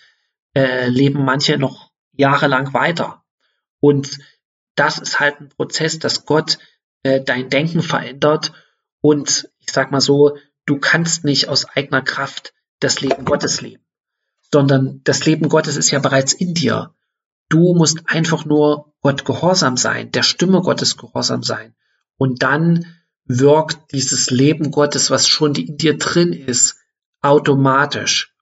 äh, 0.56 0.88
leben 0.88 1.26
manche 1.26 1.58
noch 1.58 1.92
jahrelang 2.14 2.74
weiter. 2.74 3.26
Und 3.82 4.20
das 4.76 5.00
ist 5.00 5.20
halt 5.20 5.42
ein 5.42 5.50
Prozess, 5.50 6.00
dass 6.00 6.26
Gott 6.26 6.60
äh, 7.04 7.20
dein 7.20 7.50
Denken 7.50 7.82
verändert 7.82 8.54
Und 9.02 9.50
ich 9.60 9.72
sag 9.72 9.92
mal 9.92 10.00
so, 10.00 10.38
du 10.68 10.78
kannst 10.78 11.24
nicht 11.24 11.50
aus 11.50 11.66
eigener 11.66 12.04
Kraft 12.04 12.54
das 12.80 13.02
Leben 13.02 13.26
Gottes 13.26 13.62
leben, 13.62 13.84
sondern 14.52 15.02
das 15.04 15.26
Leben 15.26 15.50
Gottes 15.50 15.76
ist 15.78 15.90
ja 15.90 15.98
bereits 15.98 16.34
in 16.34 16.54
dir. 16.54 16.94
Du 17.50 17.74
musst 17.74 18.04
einfach 18.06 18.46
nur 18.46 18.94
Gott 19.02 19.26
gehorsam 19.26 19.78
sein, 19.78 20.12
der 20.12 20.22
Stimme 20.22 20.62
Gottes 20.62 20.98
gehorsam 20.98 21.42
sein. 21.42 21.74
Und 22.18 22.44
dann 22.44 22.86
wirkt 23.26 23.92
dieses 23.94 24.30
Leben 24.30 24.70
Gottes, 24.72 25.10
was 25.10 25.28
schon 25.28 25.56
in 25.56 25.78
dir 25.78 25.98
drin 25.98 26.34
ist, 26.34 26.78
automatisch. 27.22 28.36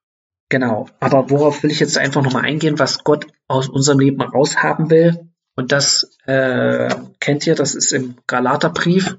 Genau. 0.49 0.87
Aber 0.99 1.29
worauf 1.29 1.63
will 1.63 1.71
ich 1.71 1.79
jetzt 1.79 1.97
einfach 1.97 2.21
nochmal 2.21 2.45
eingehen, 2.45 2.79
was 2.79 3.03
Gott 3.03 3.27
aus 3.47 3.69
unserem 3.69 3.99
Leben 3.99 4.21
raushaben 4.21 4.89
will? 4.89 5.29
Und 5.55 5.71
das 5.71 6.17
äh, 6.25 6.93
kennt 7.19 7.47
ihr, 7.47 7.55
das 7.55 7.75
ist 7.75 7.93
im 7.93 8.15
Galaterbrief. 8.27 9.17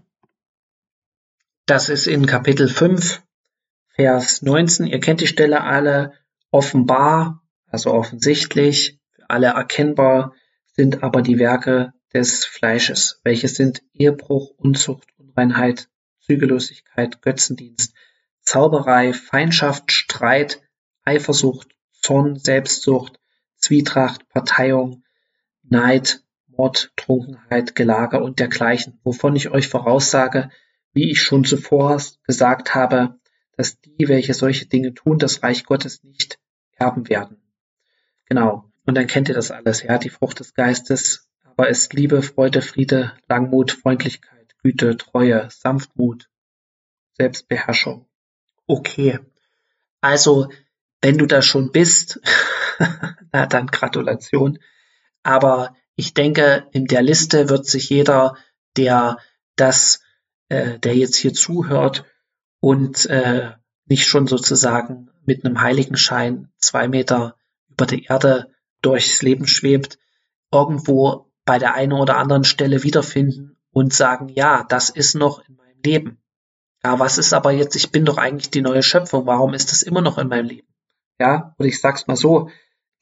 Das 1.66 1.88
ist 1.88 2.06
in 2.06 2.26
Kapitel 2.26 2.68
5, 2.68 3.25
Vers 3.96 4.40
19. 4.40 4.87
Ihr 4.87 5.00
kennt 5.00 5.20
die 5.20 5.26
Stelle 5.26 5.62
alle. 5.62 6.12
Offenbar, 6.52 7.42
also 7.66 7.92
offensichtlich, 7.92 9.00
alle 9.26 9.49
erkennbar, 9.49 10.32
sind 10.66 11.02
aber 11.02 11.23
die 11.23 11.40
Werke 11.40 11.92
des 12.14 12.44
Fleisches, 12.44 13.20
welche 13.25 13.49
sind 13.49 13.82
Ehebruch, 13.94 14.52
Unzucht, 14.56 15.08
Unreinheit, 15.18 15.88
Zügellosigkeit, 16.20 17.20
Götzendienst, 17.20 17.94
Zauberei, 18.42 19.12
Feindschaft, 19.12 19.90
Streit, 19.90 20.62
Eifersucht, 21.02 21.75
Zorn, 22.00 22.37
Selbstsucht, 22.37 23.18
Zwietracht, 23.56 24.28
Parteiung, 24.28 25.02
Neid, 25.64 26.23
Mord, 26.46 26.92
Trunkenheit, 26.94 27.75
Gelager 27.75 28.23
und 28.23 28.38
dergleichen, 28.38 29.00
wovon 29.02 29.35
ich 29.35 29.50
euch 29.50 29.66
voraussage, 29.66 30.49
wie 30.97 31.11
ich 31.11 31.23
schon 31.23 31.45
zuvor 31.45 32.03
gesagt 32.25 32.75
habe, 32.75 33.21
dass 33.57 33.79
die, 33.81 34.09
welche 34.09 34.35
solche 34.35 34.67
Dinge 34.67 34.95
tun, 34.95 35.19
das 35.19 35.43
Reich 35.43 35.65
Gottes 35.65 36.03
nicht 36.03 36.38
erben 36.73 37.09
werden. 37.09 37.37
Genau. 38.25 38.73
Und 38.87 38.95
dann 38.95 39.07
kennt 39.07 39.29
ihr 39.29 39.35
das 39.35 39.50
alles, 39.50 39.83
ja, 39.83 39.99
die 39.99 40.09
Frucht 40.09 40.41
des 40.41 40.55
Geistes, 40.55 41.29
aber 41.45 41.69
es 41.69 41.93
Liebe, 41.93 42.23
Freude, 42.23 42.62
Friede, 42.62 43.12
Langmut, 43.29 43.73
Freundlichkeit, 43.73 44.55
Güte, 44.62 44.97
Treue, 44.97 45.49
Sanftmut, 45.50 46.31
Selbstbeherrschung. 47.12 48.09
Okay. 48.67 49.19
Also, 50.00 50.49
wenn 51.03 51.19
du 51.19 51.26
da 51.26 51.43
schon 51.43 51.73
bist, 51.73 52.21
na 53.33 53.47
dann 53.47 53.67
Gratulation. 53.67 54.59
Aber 55.23 55.76
ich 55.95 56.15
denke, 56.15 56.69
in 56.73 56.87
der 56.87 57.03
Liste 57.03 57.49
wird 57.50 57.67
sich 57.67 57.91
jeder, 57.91 58.37
der 58.76 59.19
das, 59.57 60.00
äh, 60.49 60.79
der 60.79 60.97
jetzt 60.97 61.17
hier 61.17 61.33
zuhört 61.33 62.05
und 62.61 63.07
äh, 63.07 63.53
nicht 63.87 64.07
schon 64.07 64.26
sozusagen 64.26 65.11
mit 65.25 65.45
einem 65.45 65.61
Heiligenschein 65.61 66.50
zwei 66.59 66.88
Meter 66.88 67.37
über 67.69 67.87
der 67.87 68.03
Erde 68.09 68.53
durchs 68.83 69.23
Leben 69.23 69.47
schwebt, 69.47 69.99
irgendwo 70.53 71.33
bei 71.45 71.59
der 71.59 71.75
einen 71.75 71.93
oder 71.93 72.17
anderen 72.17 72.45
Stelle 72.45 72.83
wiederfinden 72.83 73.57
und 73.71 73.93
sagen, 73.93 74.29
ja, 74.29 74.65
das 74.69 74.91
ist 74.91 75.15
noch 75.15 75.47
in 75.49 75.57
meinem 75.57 75.81
Leben. 75.85 76.19
Ja, 76.85 76.99
was 76.99 77.19
ist 77.19 77.33
aber 77.33 77.53
jetzt, 77.53 77.76
ich 77.76 77.91
bin 77.91 78.05
doch 78.05 78.19
eigentlich 78.19 78.50
die 78.50 78.62
neue 78.62 78.83
Schöpfung, 78.83 79.26
warum 79.26 79.55
ist 79.55 79.73
das 79.73 79.83
immer 79.83 80.00
noch 80.00 80.19
in 80.19 80.29
meinem 80.29 80.47
Leben? 80.47 80.69
Ja, 81.19 81.55
und 81.59 81.67
ich 81.67 81.81
sag's 81.81 82.07
mal 82.07 82.17
so, 82.17 82.50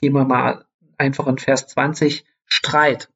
gehen 0.01 0.15
wir 0.15 0.25
mal 0.25 0.65
einfach 0.99 1.27
in 1.27 1.39
Vers 1.39 1.67
20, 1.69 2.25
Streit. 2.47 3.11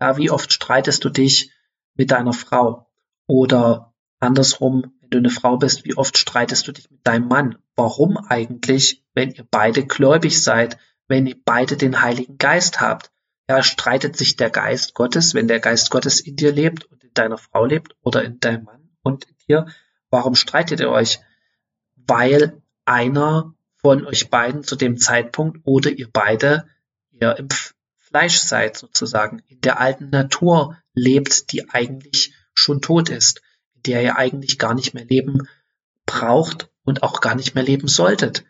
Ja, 0.00 0.16
wie 0.16 0.30
oft 0.30 0.52
streitest 0.52 1.04
du 1.04 1.08
dich 1.08 1.52
mit 1.94 2.10
deiner 2.10 2.32
Frau? 2.32 2.86
Oder 3.26 3.94
andersrum, 4.20 4.92
wenn 5.00 5.10
du 5.10 5.18
eine 5.18 5.30
Frau 5.30 5.56
bist, 5.56 5.84
wie 5.84 5.96
oft 5.96 6.18
streitest 6.18 6.66
du 6.66 6.72
dich 6.72 6.90
mit 6.90 7.06
deinem 7.06 7.28
Mann? 7.28 7.58
Warum 7.76 8.16
eigentlich, 8.16 9.04
wenn 9.14 9.30
ihr 9.30 9.46
beide 9.50 9.86
gläubig 9.86 10.42
seid, 10.42 10.78
wenn 11.08 11.26
ihr 11.26 11.36
beide 11.44 11.76
den 11.76 12.02
Heiligen 12.02 12.38
Geist 12.38 12.80
habt? 12.80 13.10
Ja, 13.48 13.62
streitet 13.62 14.16
sich 14.16 14.36
der 14.36 14.50
Geist 14.50 14.94
Gottes, 14.94 15.34
wenn 15.34 15.48
der 15.48 15.60
Geist 15.60 15.90
Gottes 15.90 16.20
in 16.20 16.36
dir 16.36 16.52
lebt 16.52 16.84
und 16.84 17.04
in 17.04 17.12
deiner 17.12 17.36
Frau 17.36 17.66
lebt 17.66 17.94
oder 18.02 18.24
in 18.24 18.40
deinem 18.40 18.64
Mann 18.64 18.90
und 19.02 19.24
in 19.24 19.36
dir? 19.48 19.66
Warum 20.10 20.34
streitet 20.34 20.80
ihr 20.80 20.90
euch? 20.90 21.20
Weil 21.96 22.62
einer 22.84 23.54
von 23.76 24.06
euch 24.06 24.30
beiden 24.30 24.62
zu 24.62 24.76
dem 24.76 24.96
Zeitpunkt 24.98 25.60
oder 25.64 25.90
ihr 25.90 26.08
beide 26.10 26.66
ihr 27.10 27.36
im 27.38 27.48
Fleisch 27.98 28.38
seid 28.38 28.76
sozusagen, 28.76 29.40
in 29.46 29.60
der 29.60 29.80
alten 29.80 30.10
Natur 30.10 30.78
lebt, 30.94 31.52
die 31.52 31.68
eigentlich 31.68 32.32
schon 32.54 32.80
tot 32.80 33.08
ist, 33.08 33.42
in 33.74 33.82
der 33.82 34.02
ihr 34.02 34.16
eigentlich 34.16 34.58
gar 34.58 34.74
nicht 34.74 34.94
mehr 34.94 35.04
leben 35.04 35.48
braucht 36.06 36.70
und 36.84 37.02
auch 37.02 37.20
gar 37.20 37.34
nicht 37.34 37.54
mehr 37.54 37.64
leben 37.64 37.88
solltet. 37.88 38.44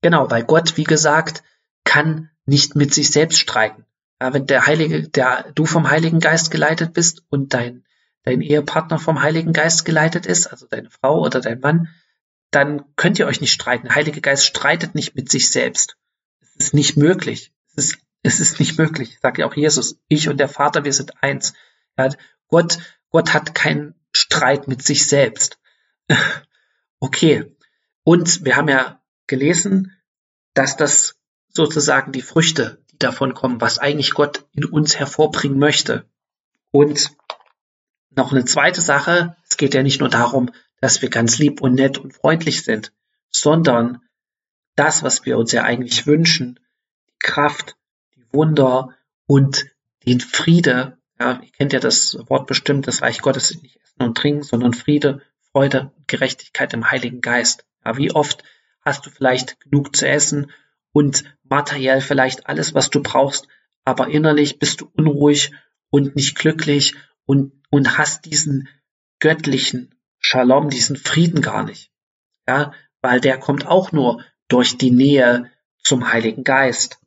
Genau, 0.00 0.30
weil 0.30 0.44
Gott, 0.44 0.76
wie 0.76 0.84
gesagt, 0.84 1.42
kann 1.84 2.30
nicht 2.46 2.76
mit 2.76 2.92
sich 2.92 3.10
selbst 3.10 3.38
streiten. 3.38 3.84
Ja, 4.20 4.32
wenn 4.32 4.46
der 4.46 4.66
Heilige, 4.66 5.08
der 5.08 5.50
du 5.54 5.66
vom 5.66 5.90
Heiligen 5.90 6.20
Geist 6.20 6.50
geleitet 6.50 6.92
bist 6.92 7.22
und 7.30 7.54
dein, 7.54 7.84
dein 8.22 8.40
Ehepartner 8.40 8.98
vom 8.98 9.22
Heiligen 9.22 9.52
Geist 9.52 9.84
geleitet 9.84 10.26
ist, 10.26 10.46
also 10.46 10.66
deine 10.66 10.90
Frau 10.90 11.20
oder 11.20 11.40
dein 11.40 11.60
Mann, 11.60 11.88
dann 12.50 12.84
könnt 12.96 13.18
ihr 13.18 13.26
euch 13.26 13.40
nicht 13.40 13.52
streiten. 13.52 13.88
Der 13.88 13.96
Heilige 13.96 14.20
Geist 14.20 14.46
streitet 14.46 14.94
nicht 14.94 15.16
mit 15.16 15.30
sich 15.30 15.50
selbst. 15.50 15.96
Es 16.40 16.66
ist 16.66 16.74
nicht 16.74 16.96
möglich. 16.96 17.52
Es 17.74 17.86
ist, 17.86 17.98
es 18.22 18.40
ist 18.40 18.60
nicht 18.60 18.78
möglich, 18.78 19.18
sagt 19.20 19.38
ja 19.38 19.46
auch 19.46 19.54
Jesus. 19.54 19.98
Ich 20.08 20.28
und 20.28 20.38
der 20.38 20.48
Vater, 20.48 20.84
wir 20.84 20.92
sind 20.92 21.22
eins. 21.22 21.54
Ja, 21.98 22.08
Gott, 22.48 22.78
Gott 23.14 23.32
hat 23.32 23.54
keinen 23.54 23.94
Streit 24.10 24.66
mit 24.66 24.82
sich 24.82 25.06
selbst. 25.06 25.60
okay. 26.98 27.56
Und 28.02 28.44
wir 28.44 28.56
haben 28.56 28.68
ja 28.68 29.00
gelesen, 29.28 29.92
dass 30.52 30.76
das 30.76 31.14
sozusagen 31.48 32.10
die 32.10 32.22
Früchte, 32.22 32.82
die 32.90 32.98
davon 32.98 33.32
kommen, 33.32 33.60
was 33.60 33.78
eigentlich 33.78 34.14
Gott 34.14 34.44
in 34.50 34.64
uns 34.64 34.98
hervorbringen 34.98 35.60
möchte. 35.60 36.10
Und 36.72 37.12
noch 38.10 38.32
eine 38.32 38.46
zweite 38.46 38.80
Sache, 38.80 39.36
es 39.48 39.58
geht 39.58 39.74
ja 39.74 39.84
nicht 39.84 40.00
nur 40.00 40.08
darum, 40.08 40.50
dass 40.80 41.00
wir 41.00 41.08
ganz 41.08 41.38
lieb 41.38 41.60
und 41.60 41.74
nett 41.74 41.98
und 41.98 42.14
freundlich 42.14 42.64
sind, 42.64 42.92
sondern 43.30 44.02
das, 44.74 45.04
was 45.04 45.24
wir 45.24 45.38
uns 45.38 45.52
ja 45.52 45.62
eigentlich 45.62 46.08
wünschen, 46.08 46.58
die 47.06 47.18
Kraft, 47.20 47.76
die 48.16 48.26
Wunder 48.32 48.88
und 49.26 49.66
den 50.04 50.18
Friede, 50.18 50.98
ja, 51.18 51.40
ihr 51.42 51.50
kennt 51.52 51.72
ja 51.72 51.80
das 51.80 52.16
Wort 52.28 52.46
bestimmt, 52.46 52.86
das 52.86 53.02
Reich 53.02 53.20
Gottes 53.20 53.50
ist 53.50 53.62
nicht 53.62 53.76
Essen 53.76 54.02
und 54.02 54.16
Trinken, 54.16 54.42
sondern 54.42 54.72
Friede, 54.72 55.22
Freude 55.52 55.92
und 55.96 56.08
Gerechtigkeit 56.08 56.74
im 56.74 56.90
Heiligen 56.90 57.20
Geist. 57.20 57.64
Ja, 57.84 57.96
wie 57.96 58.12
oft 58.12 58.42
hast 58.80 59.06
du 59.06 59.10
vielleicht 59.10 59.60
genug 59.60 59.94
zu 59.94 60.08
essen 60.08 60.50
und 60.92 61.24
materiell 61.44 62.00
vielleicht 62.00 62.46
alles, 62.46 62.74
was 62.74 62.90
du 62.90 63.02
brauchst, 63.02 63.48
aber 63.84 64.08
innerlich 64.08 64.58
bist 64.58 64.80
du 64.80 64.90
unruhig 64.94 65.52
und 65.90 66.16
nicht 66.16 66.36
glücklich 66.36 66.94
und, 67.26 67.52
und 67.70 67.98
hast 67.98 68.24
diesen 68.24 68.68
göttlichen 69.18 69.94
Shalom, 70.18 70.70
diesen 70.70 70.96
Frieden 70.96 71.42
gar 71.42 71.64
nicht. 71.64 71.90
Ja, 72.48 72.72
weil 73.02 73.20
der 73.20 73.38
kommt 73.38 73.66
auch 73.66 73.92
nur 73.92 74.24
durch 74.48 74.78
die 74.78 74.90
Nähe 74.90 75.50
zum 75.82 76.12
Heiligen 76.12 76.44
Geist. 76.44 76.98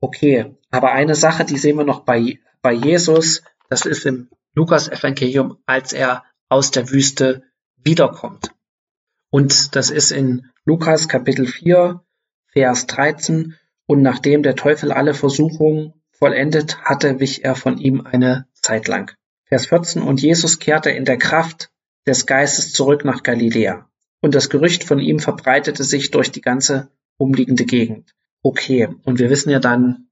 Okay, 0.00 0.56
aber 0.70 0.92
eine 0.92 1.14
Sache, 1.14 1.44
die 1.44 1.58
sehen 1.58 1.78
wir 1.78 1.84
noch 1.84 2.00
bei, 2.00 2.40
bei 2.62 2.72
Jesus, 2.72 3.42
das 3.68 3.84
ist 3.86 4.06
im 4.06 4.28
Lukas-Evangelium, 4.54 5.58
als 5.66 5.92
er 5.92 6.24
aus 6.48 6.70
der 6.70 6.90
Wüste 6.90 7.42
wiederkommt. 7.76 8.54
Und 9.30 9.74
das 9.74 9.90
ist 9.90 10.12
in 10.12 10.50
Lukas 10.64 11.08
Kapitel 11.08 11.46
4, 11.46 12.02
Vers 12.52 12.86
13. 12.86 13.56
Und 13.86 14.02
nachdem 14.02 14.42
der 14.42 14.56
Teufel 14.56 14.92
alle 14.92 15.14
Versuchungen 15.14 15.94
vollendet 16.10 16.78
hatte, 16.82 17.18
wich 17.18 17.44
er 17.44 17.56
von 17.56 17.78
ihm 17.78 18.02
eine 18.02 18.46
Zeit 18.52 18.86
lang. 18.88 19.16
Vers 19.46 19.66
14. 19.66 20.02
Und 20.02 20.22
Jesus 20.22 20.58
kehrte 20.58 20.90
in 20.90 21.04
der 21.04 21.18
Kraft 21.18 21.70
des 22.06 22.26
Geistes 22.26 22.72
zurück 22.72 23.04
nach 23.04 23.22
Galiläa. 23.22 23.88
Und 24.20 24.34
das 24.34 24.50
Gerücht 24.50 24.84
von 24.84 25.00
ihm 25.00 25.18
verbreitete 25.18 25.82
sich 25.82 26.10
durch 26.10 26.30
die 26.30 26.40
ganze 26.40 26.90
umliegende 27.16 27.64
Gegend. 27.64 28.14
Okay, 28.42 28.88
und 29.04 29.18
wir 29.18 29.30
wissen 29.30 29.50
ja 29.50 29.58
dann, 29.58 30.08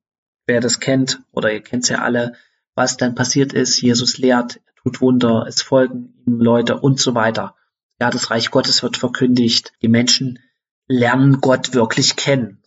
wer 0.51 0.61
das 0.61 0.81
kennt, 0.81 1.23
oder 1.31 1.53
ihr 1.53 1.63
kennt 1.63 1.85
es 1.85 1.91
ja 1.91 2.03
alle, 2.03 2.35
was 2.75 2.97
dann 2.97 3.15
passiert 3.15 3.53
ist. 3.53 3.81
Jesus 3.81 4.19
lehrt, 4.19 4.61
tut 4.83 5.01
Wunder, 5.01 5.47
es 5.47 5.63
folgen 5.63 6.13
ihm 6.27 6.41
Leute 6.41 6.81
und 6.81 6.99
so 6.99 7.15
weiter. 7.15 7.55
Ja, 8.01 8.11
das 8.11 8.31
Reich 8.33 8.51
Gottes 8.51 8.83
wird 8.83 8.97
verkündigt. 8.97 9.73
Die 9.81 9.89
Menschen 9.89 10.41
lernen 10.89 11.41
Gott 11.41 11.73
wirklich 11.73 12.17
kennen. 12.17 12.63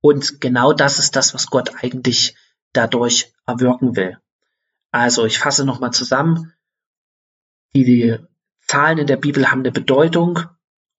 Und 0.00 0.40
genau 0.40 0.72
das 0.72 0.98
ist 0.98 1.14
das, 1.14 1.34
was 1.34 1.48
Gott 1.48 1.72
eigentlich 1.82 2.36
dadurch 2.72 3.34
erwirken 3.46 3.96
will. 3.96 4.16
Also 4.90 5.26
ich 5.26 5.38
fasse 5.38 5.66
nochmal 5.66 5.92
zusammen. 5.92 6.54
Die 7.74 8.16
Zahlen 8.66 8.96
in 8.96 9.06
der 9.06 9.18
Bibel 9.18 9.50
haben 9.50 9.60
eine 9.60 9.72
Bedeutung 9.72 10.40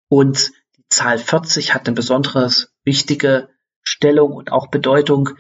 und 0.08 0.52
die 0.78 0.84
Zahl 0.90 1.18
40 1.18 1.74
hat 1.74 1.88
eine 1.88 1.96
besonders 1.96 2.72
wichtige 2.84 3.50
Stellung 3.82 4.34
und 4.34 4.52
auch 4.52 4.68
Bedeutung 4.68 5.32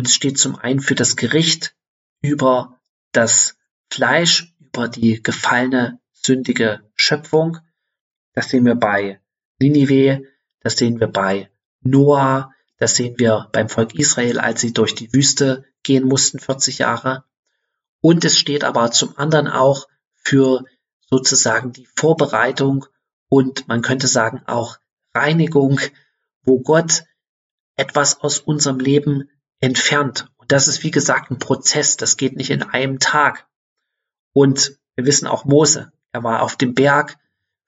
und 0.00 0.06
es 0.06 0.14
steht 0.14 0.38
zum 0.38 0.56
einen 0.56 0.80
für 0.80 0.94
das 0.94 1.14
Gericht 1.14 1.76
über 2.22 2.80
das 3.12 3.58
Fleisch, 3.90 4.56
über 4.58 4.88
die 4.88 5.22
gefallene, 5.22 6.00
sündige 6.14 6.80
Schöpfung. 6.94 7.58
Das 8.32 8.48
sehen 8.48 8.64
wir 8.64 8.76
bei 8.76 9.20
Ninive, 9.60 10.22
das 10.60 10.78
sehen 10.78 11.00
wir 11.00 11.08
bei 11.08 11.50
Noah, 11.82 12.50
das 12.78 12.94
sehen 12.94 13.18
wir 13.18 13.50
beim 13.52 13.68
Volk 13.68 13.94
Israel, 13.94 14.38
als 14.38 14.62
sie 14.62 14.72
durch 14.72 14.94
die 14.94 15.12
Wüste 15.12 15.66
gehen 15.82 16.04
mussten, 16.08 16.38
40 16.38 16.78
Jahre. 16.78 17.24
Und 18.00 18.24
es 18.24 18.38
steht 18.38 18.64
aber 18.64 18.92
zum 18.92 19.18
anderen 19.18 19.48
auch 19.48 19.86
für 20.14 20.64
sozusagen 21.10 21.74
die 21.74 21.86
Vorbereitung 21.94 22.86
und 23.28 23.68
man 23.68 23.82
könnte 23.82 24.08
sagen 24.08 24.44
auch 24.46 24.78
Reinigung, 25.12 25.78
wo 26.42 26.60
Gott 26.60 27.04
etwas 27.76 28.22
aus 28.22 28.38
unserem 28.38 28.78
Leben 28.80 29.28
entfernt. 29.60 30.30
Und 30.38 30.52
das 30.52 30.68
ist 30.68 30.82
wie 30.82 30.90
gesagt 30.90 31.30
ein 31.30 31.38
Prozess, 31.38 31.96
das 31.96 32.16
geht 32.16 32.36
nicht 32.36 32.50
in 32.50 32.62
einem 32.62 32.98
Tag. 32.98 33.46
Und 34.32 34.78
wir 34.94 35.06
wissen 35.06 35.26
auch 35.26 35.44
Mose, 35.44 35.92
er 36.12 36.24
war 36.24 36.42
auf 36.42 36.56
dem 36.56 36.74
Berg 36.74 37.16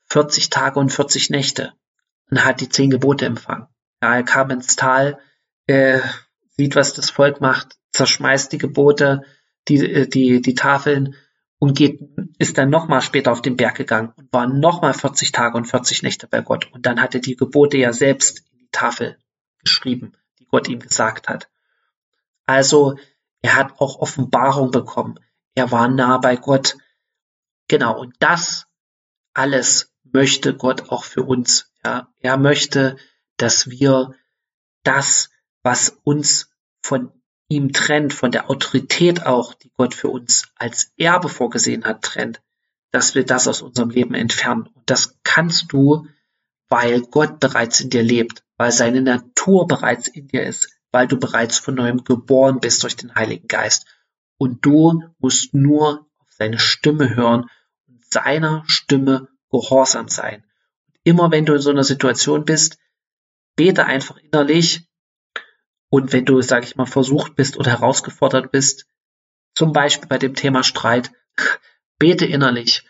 40 0.06 0.50
Tage 0.50 0.78
und 0.78 0.90
40 0.90 1.30
Nächte 1.30 1.72
und 2.30 2.44
hat 2.44 2.60
die 2.60 2.68
zehn 2.68 2.90
Gebote 2.90 3.26
empfangen. 3.26 3.66
Ja, 4.02 4.16
er 4.16 4.24
kam 4.24 4.50
ins 4.50 4.76
Tal, 4.76 5.18
äh, 5.66 6.00
sieht, 6.56 6.76
was 6.76 6.92
das 6.94 7.10
Volk 7.10 7.40
macht, 7.40 7.78
zerschmeißt 7.92 8.52
die 8.52 8.58
Gebote, 8.58 9.22
die, 9.68 9.76
äh, 9.76 10.08
die, 10.08 10.42
die 10.42 10.54
Tafeln 10.54 11.14
und 11.58 11.78
geht, 11.78 12.00
ist 12.38 12.58
dann 12.58 12.70
nochmal 12.70 13.02
später 13.02 13.30
auf 13.30 13.42
den 13.42 13.56
Berg 13.56 13.76
gegangen 13.76 14.12
und 14.16 14.32
war 14.32 14.48
nochmal 14.48 14.94
40 14.94 15.30
Tage 15.30 15.56
und 15.56 15.66
40 15.66 16.02
Nächte 16.02 16.26
bei 16.26 16.40
Gott. 16.40 16.68
Und 16.72 16.86
dann 16.86 17.00
hat 17.00 17.14
er 17.14 17.20
die 17.20 17.36
Gebote 17.36 17.76
ja 17.78 17.92
selbst 17.92 18.40
in 18.50 18.58
die 18.58 18.68
Tafel 18.72 19.16
geschrieben, 19.60 20.12
die 20.40 20.46
Gott 20.46 20.68
ihm 20.68 20.80
gesagt 20.80 21.28
hat. 21.28 21.48
Also, 22.46 22.96
er 23.42 23.56
hat 23.56 23.80
auch 23.80 23.98
Offenbarung 23.98 24.70
bekommen. 24.70 25.18
Er 25.54 25.70
war 25.70 25.88
nah 25.88 26.18
bei 26.18 26.36
Gott. 26.36 26.76
Genau. 27.68 27.98
Und 27.98 28.14
das 28.20 28.66
alles 29.34 29.92
möchte 30.04 30.54
Gott 30.54 30.90
auch 30.90 31.04
für 31.04 31.22
uns. 31.22 31.72
Ja, 31.84 32.08
er 32.20 32.36
möchte, 32.36 32.96
dass 33.36 33.70
wir 33.70 34.14
das, 34.84 35.30
was 35.62 35.98
uns 36.04 36.50
von 36.82 37.12
ihm 37.48 37.72
trennt, 37.72 38.12
von 38.12 38.30
der 38.30 38.50
Autorität 38.50 39.26
auch, 39.26 39.54
die 39.54 39.70
Gott 39.76 39.94
für 39.94 40.08
uns 40.08 40.48
als 40.56 40.92
Erbe 40.96 41.28
vorgesehen 41.28 41.84
hat, 41.84 42.02
trennt, 42.02 42.40
dass 42.90 43.14
wir 43.14 43.24
das 43.24 43.48
aus 43.48 43.62
unserem 43.62 43.90
Leben 43.90 44.14
entfernen. 44.14 44.68
Und 44.74 44.88
das 44.88 45.18
kannst 45.22 45.72
du, 45.72 46.06
weil 46.68 47.02
Gott 47.02 47.40
bereits 47.40 47.80
in 47.80 47.90
dir 47.90 48.02
lebt, 48.02 48.44
weil 48.56 48.72
seine 48.72 49.02
Natur 49.02 49.66
bereits 49.66 50.08
in 50.08 50.28
dir 50.28 50.44
ist, 50.44 50.68
weil 50.92 51.08
du 51.08 51.18
bereits 51.18 51.58
von 51.58 51.74
neuem 51.74 52.04
geboren 52.04 52.60
bist 52.60 52.82
durch 52.82 52.96
den 52.96 53.14
Heiligen 53.14 53.48
Geist. 53.48 53.86
Und 54.36 54.64
du 54.64 55.02
musst 55.18 55.54
nur 55.54 56.06
auf 56.18 56.26
seine 56.28 56.58
Stimme 56.58 57.16
hören 57.16 57.50
und 57.88 58.04
seiner 58.04 58.62
Stimme 58.66 59.28
gehorsam 59.50 60.08
sein. 60.08 60.44
Immer 61.04 61.30
wenn 61.30 61.46
du 61.46 61.54
in 61.54 61.60
so 61.60 61.70
einer 61.70 61.84
Situation 61.84 62.44
bist, 62.44 62.78
bete 63.56 63.86
einfach 63.86 64.18
innerlich. 64.18 64.88
Und 65.88 66.12
wenn 66.12 66.24
du, 66.24 66.40
sag 66.42 66.64
ich 66.64 66.76
mal, 66.76 66.86
versucht 66.86 67.34
bist 67.36 67.56
oder 67.56 67.70
herausgefordert 67.70 68.52
bist, 68.52 68.86
zum 69.54 69.72
Beispiel 69.72 70.08
bei 70.08 70.18
dem 70.18 70.34
Thema 70.34 70.62
Streit, 70.62 71.12
bete 71.98 72.26
innerlich. 72.26 72.86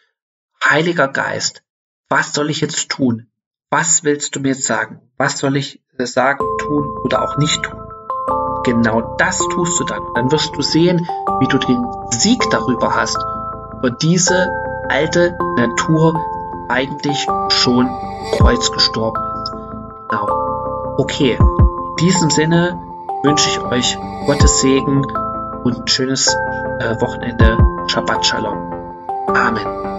Heiliger 0.65 1.09
Geist, 1.09 1.63
was 2.09 2.33
soll 2.33 2.51
ich 2.51 2.61
jetzt 2.61 2.91
tun? 2.91 3.31
Was 3.71 4.05
willst 4.05 4.37
du 4.37 4.41
mir 4.41 4.49
jetzt 4.49 4.65
sagen? 4.65 5.01
Was 5.17 5.39
soll 5.39 5.57
ich 5.57 5.83
sagen, 5.99 6.45
tun 6.59 6.97
oder 7.05 7.23
auch 7.23 7.37
nicht 7.39 7.63
tun? 7.63 7.82
Genau 8.65 9.03
das 9.19 9.39
tust 9.39 9.81
du 9.81 9.85
dann. 9.85 10.03
Dann 10.15 10.31
wirst 10.31 10.57
du 10.57 10.63
sehen, 10.63 11.09
wie 11.41 11.49
du 11.49 11.59
den 11.59 11.85
Sieg 12.11 12.43
darüber 12.51 12.95
hast, 12.95 13.19
über 13.79 13.91
diese 13.91 14.51
alte 14.89 15.37
Natur, 15.57 16.15
eigentlich 16.69 17.27
schon 17.49 17.89
Kreuz 18.33 18.71
gestorben 18.71 19.21
ist. 19.43 19.53
Genau. 20.09 20.27
Okay, 20.99 21.39
in 21.39 21.97
diesem 21.97 22.31
Sinne 22.31 22.79
wünsche 23.23 23.49
ich 23.49 23.61
euch 23.61 23.99
Gottes 24.27 24.61
Segen 24.61 25.05
und 25.65 25.81
ein 25.81 25.89
schönes 25.89 26.29
äh, 26.81 27.01
Wochenende. 27.01 27.59
Shabbat 27.89 28.25
Shalom. 28.25 28.73
Amen. 29.29 29.92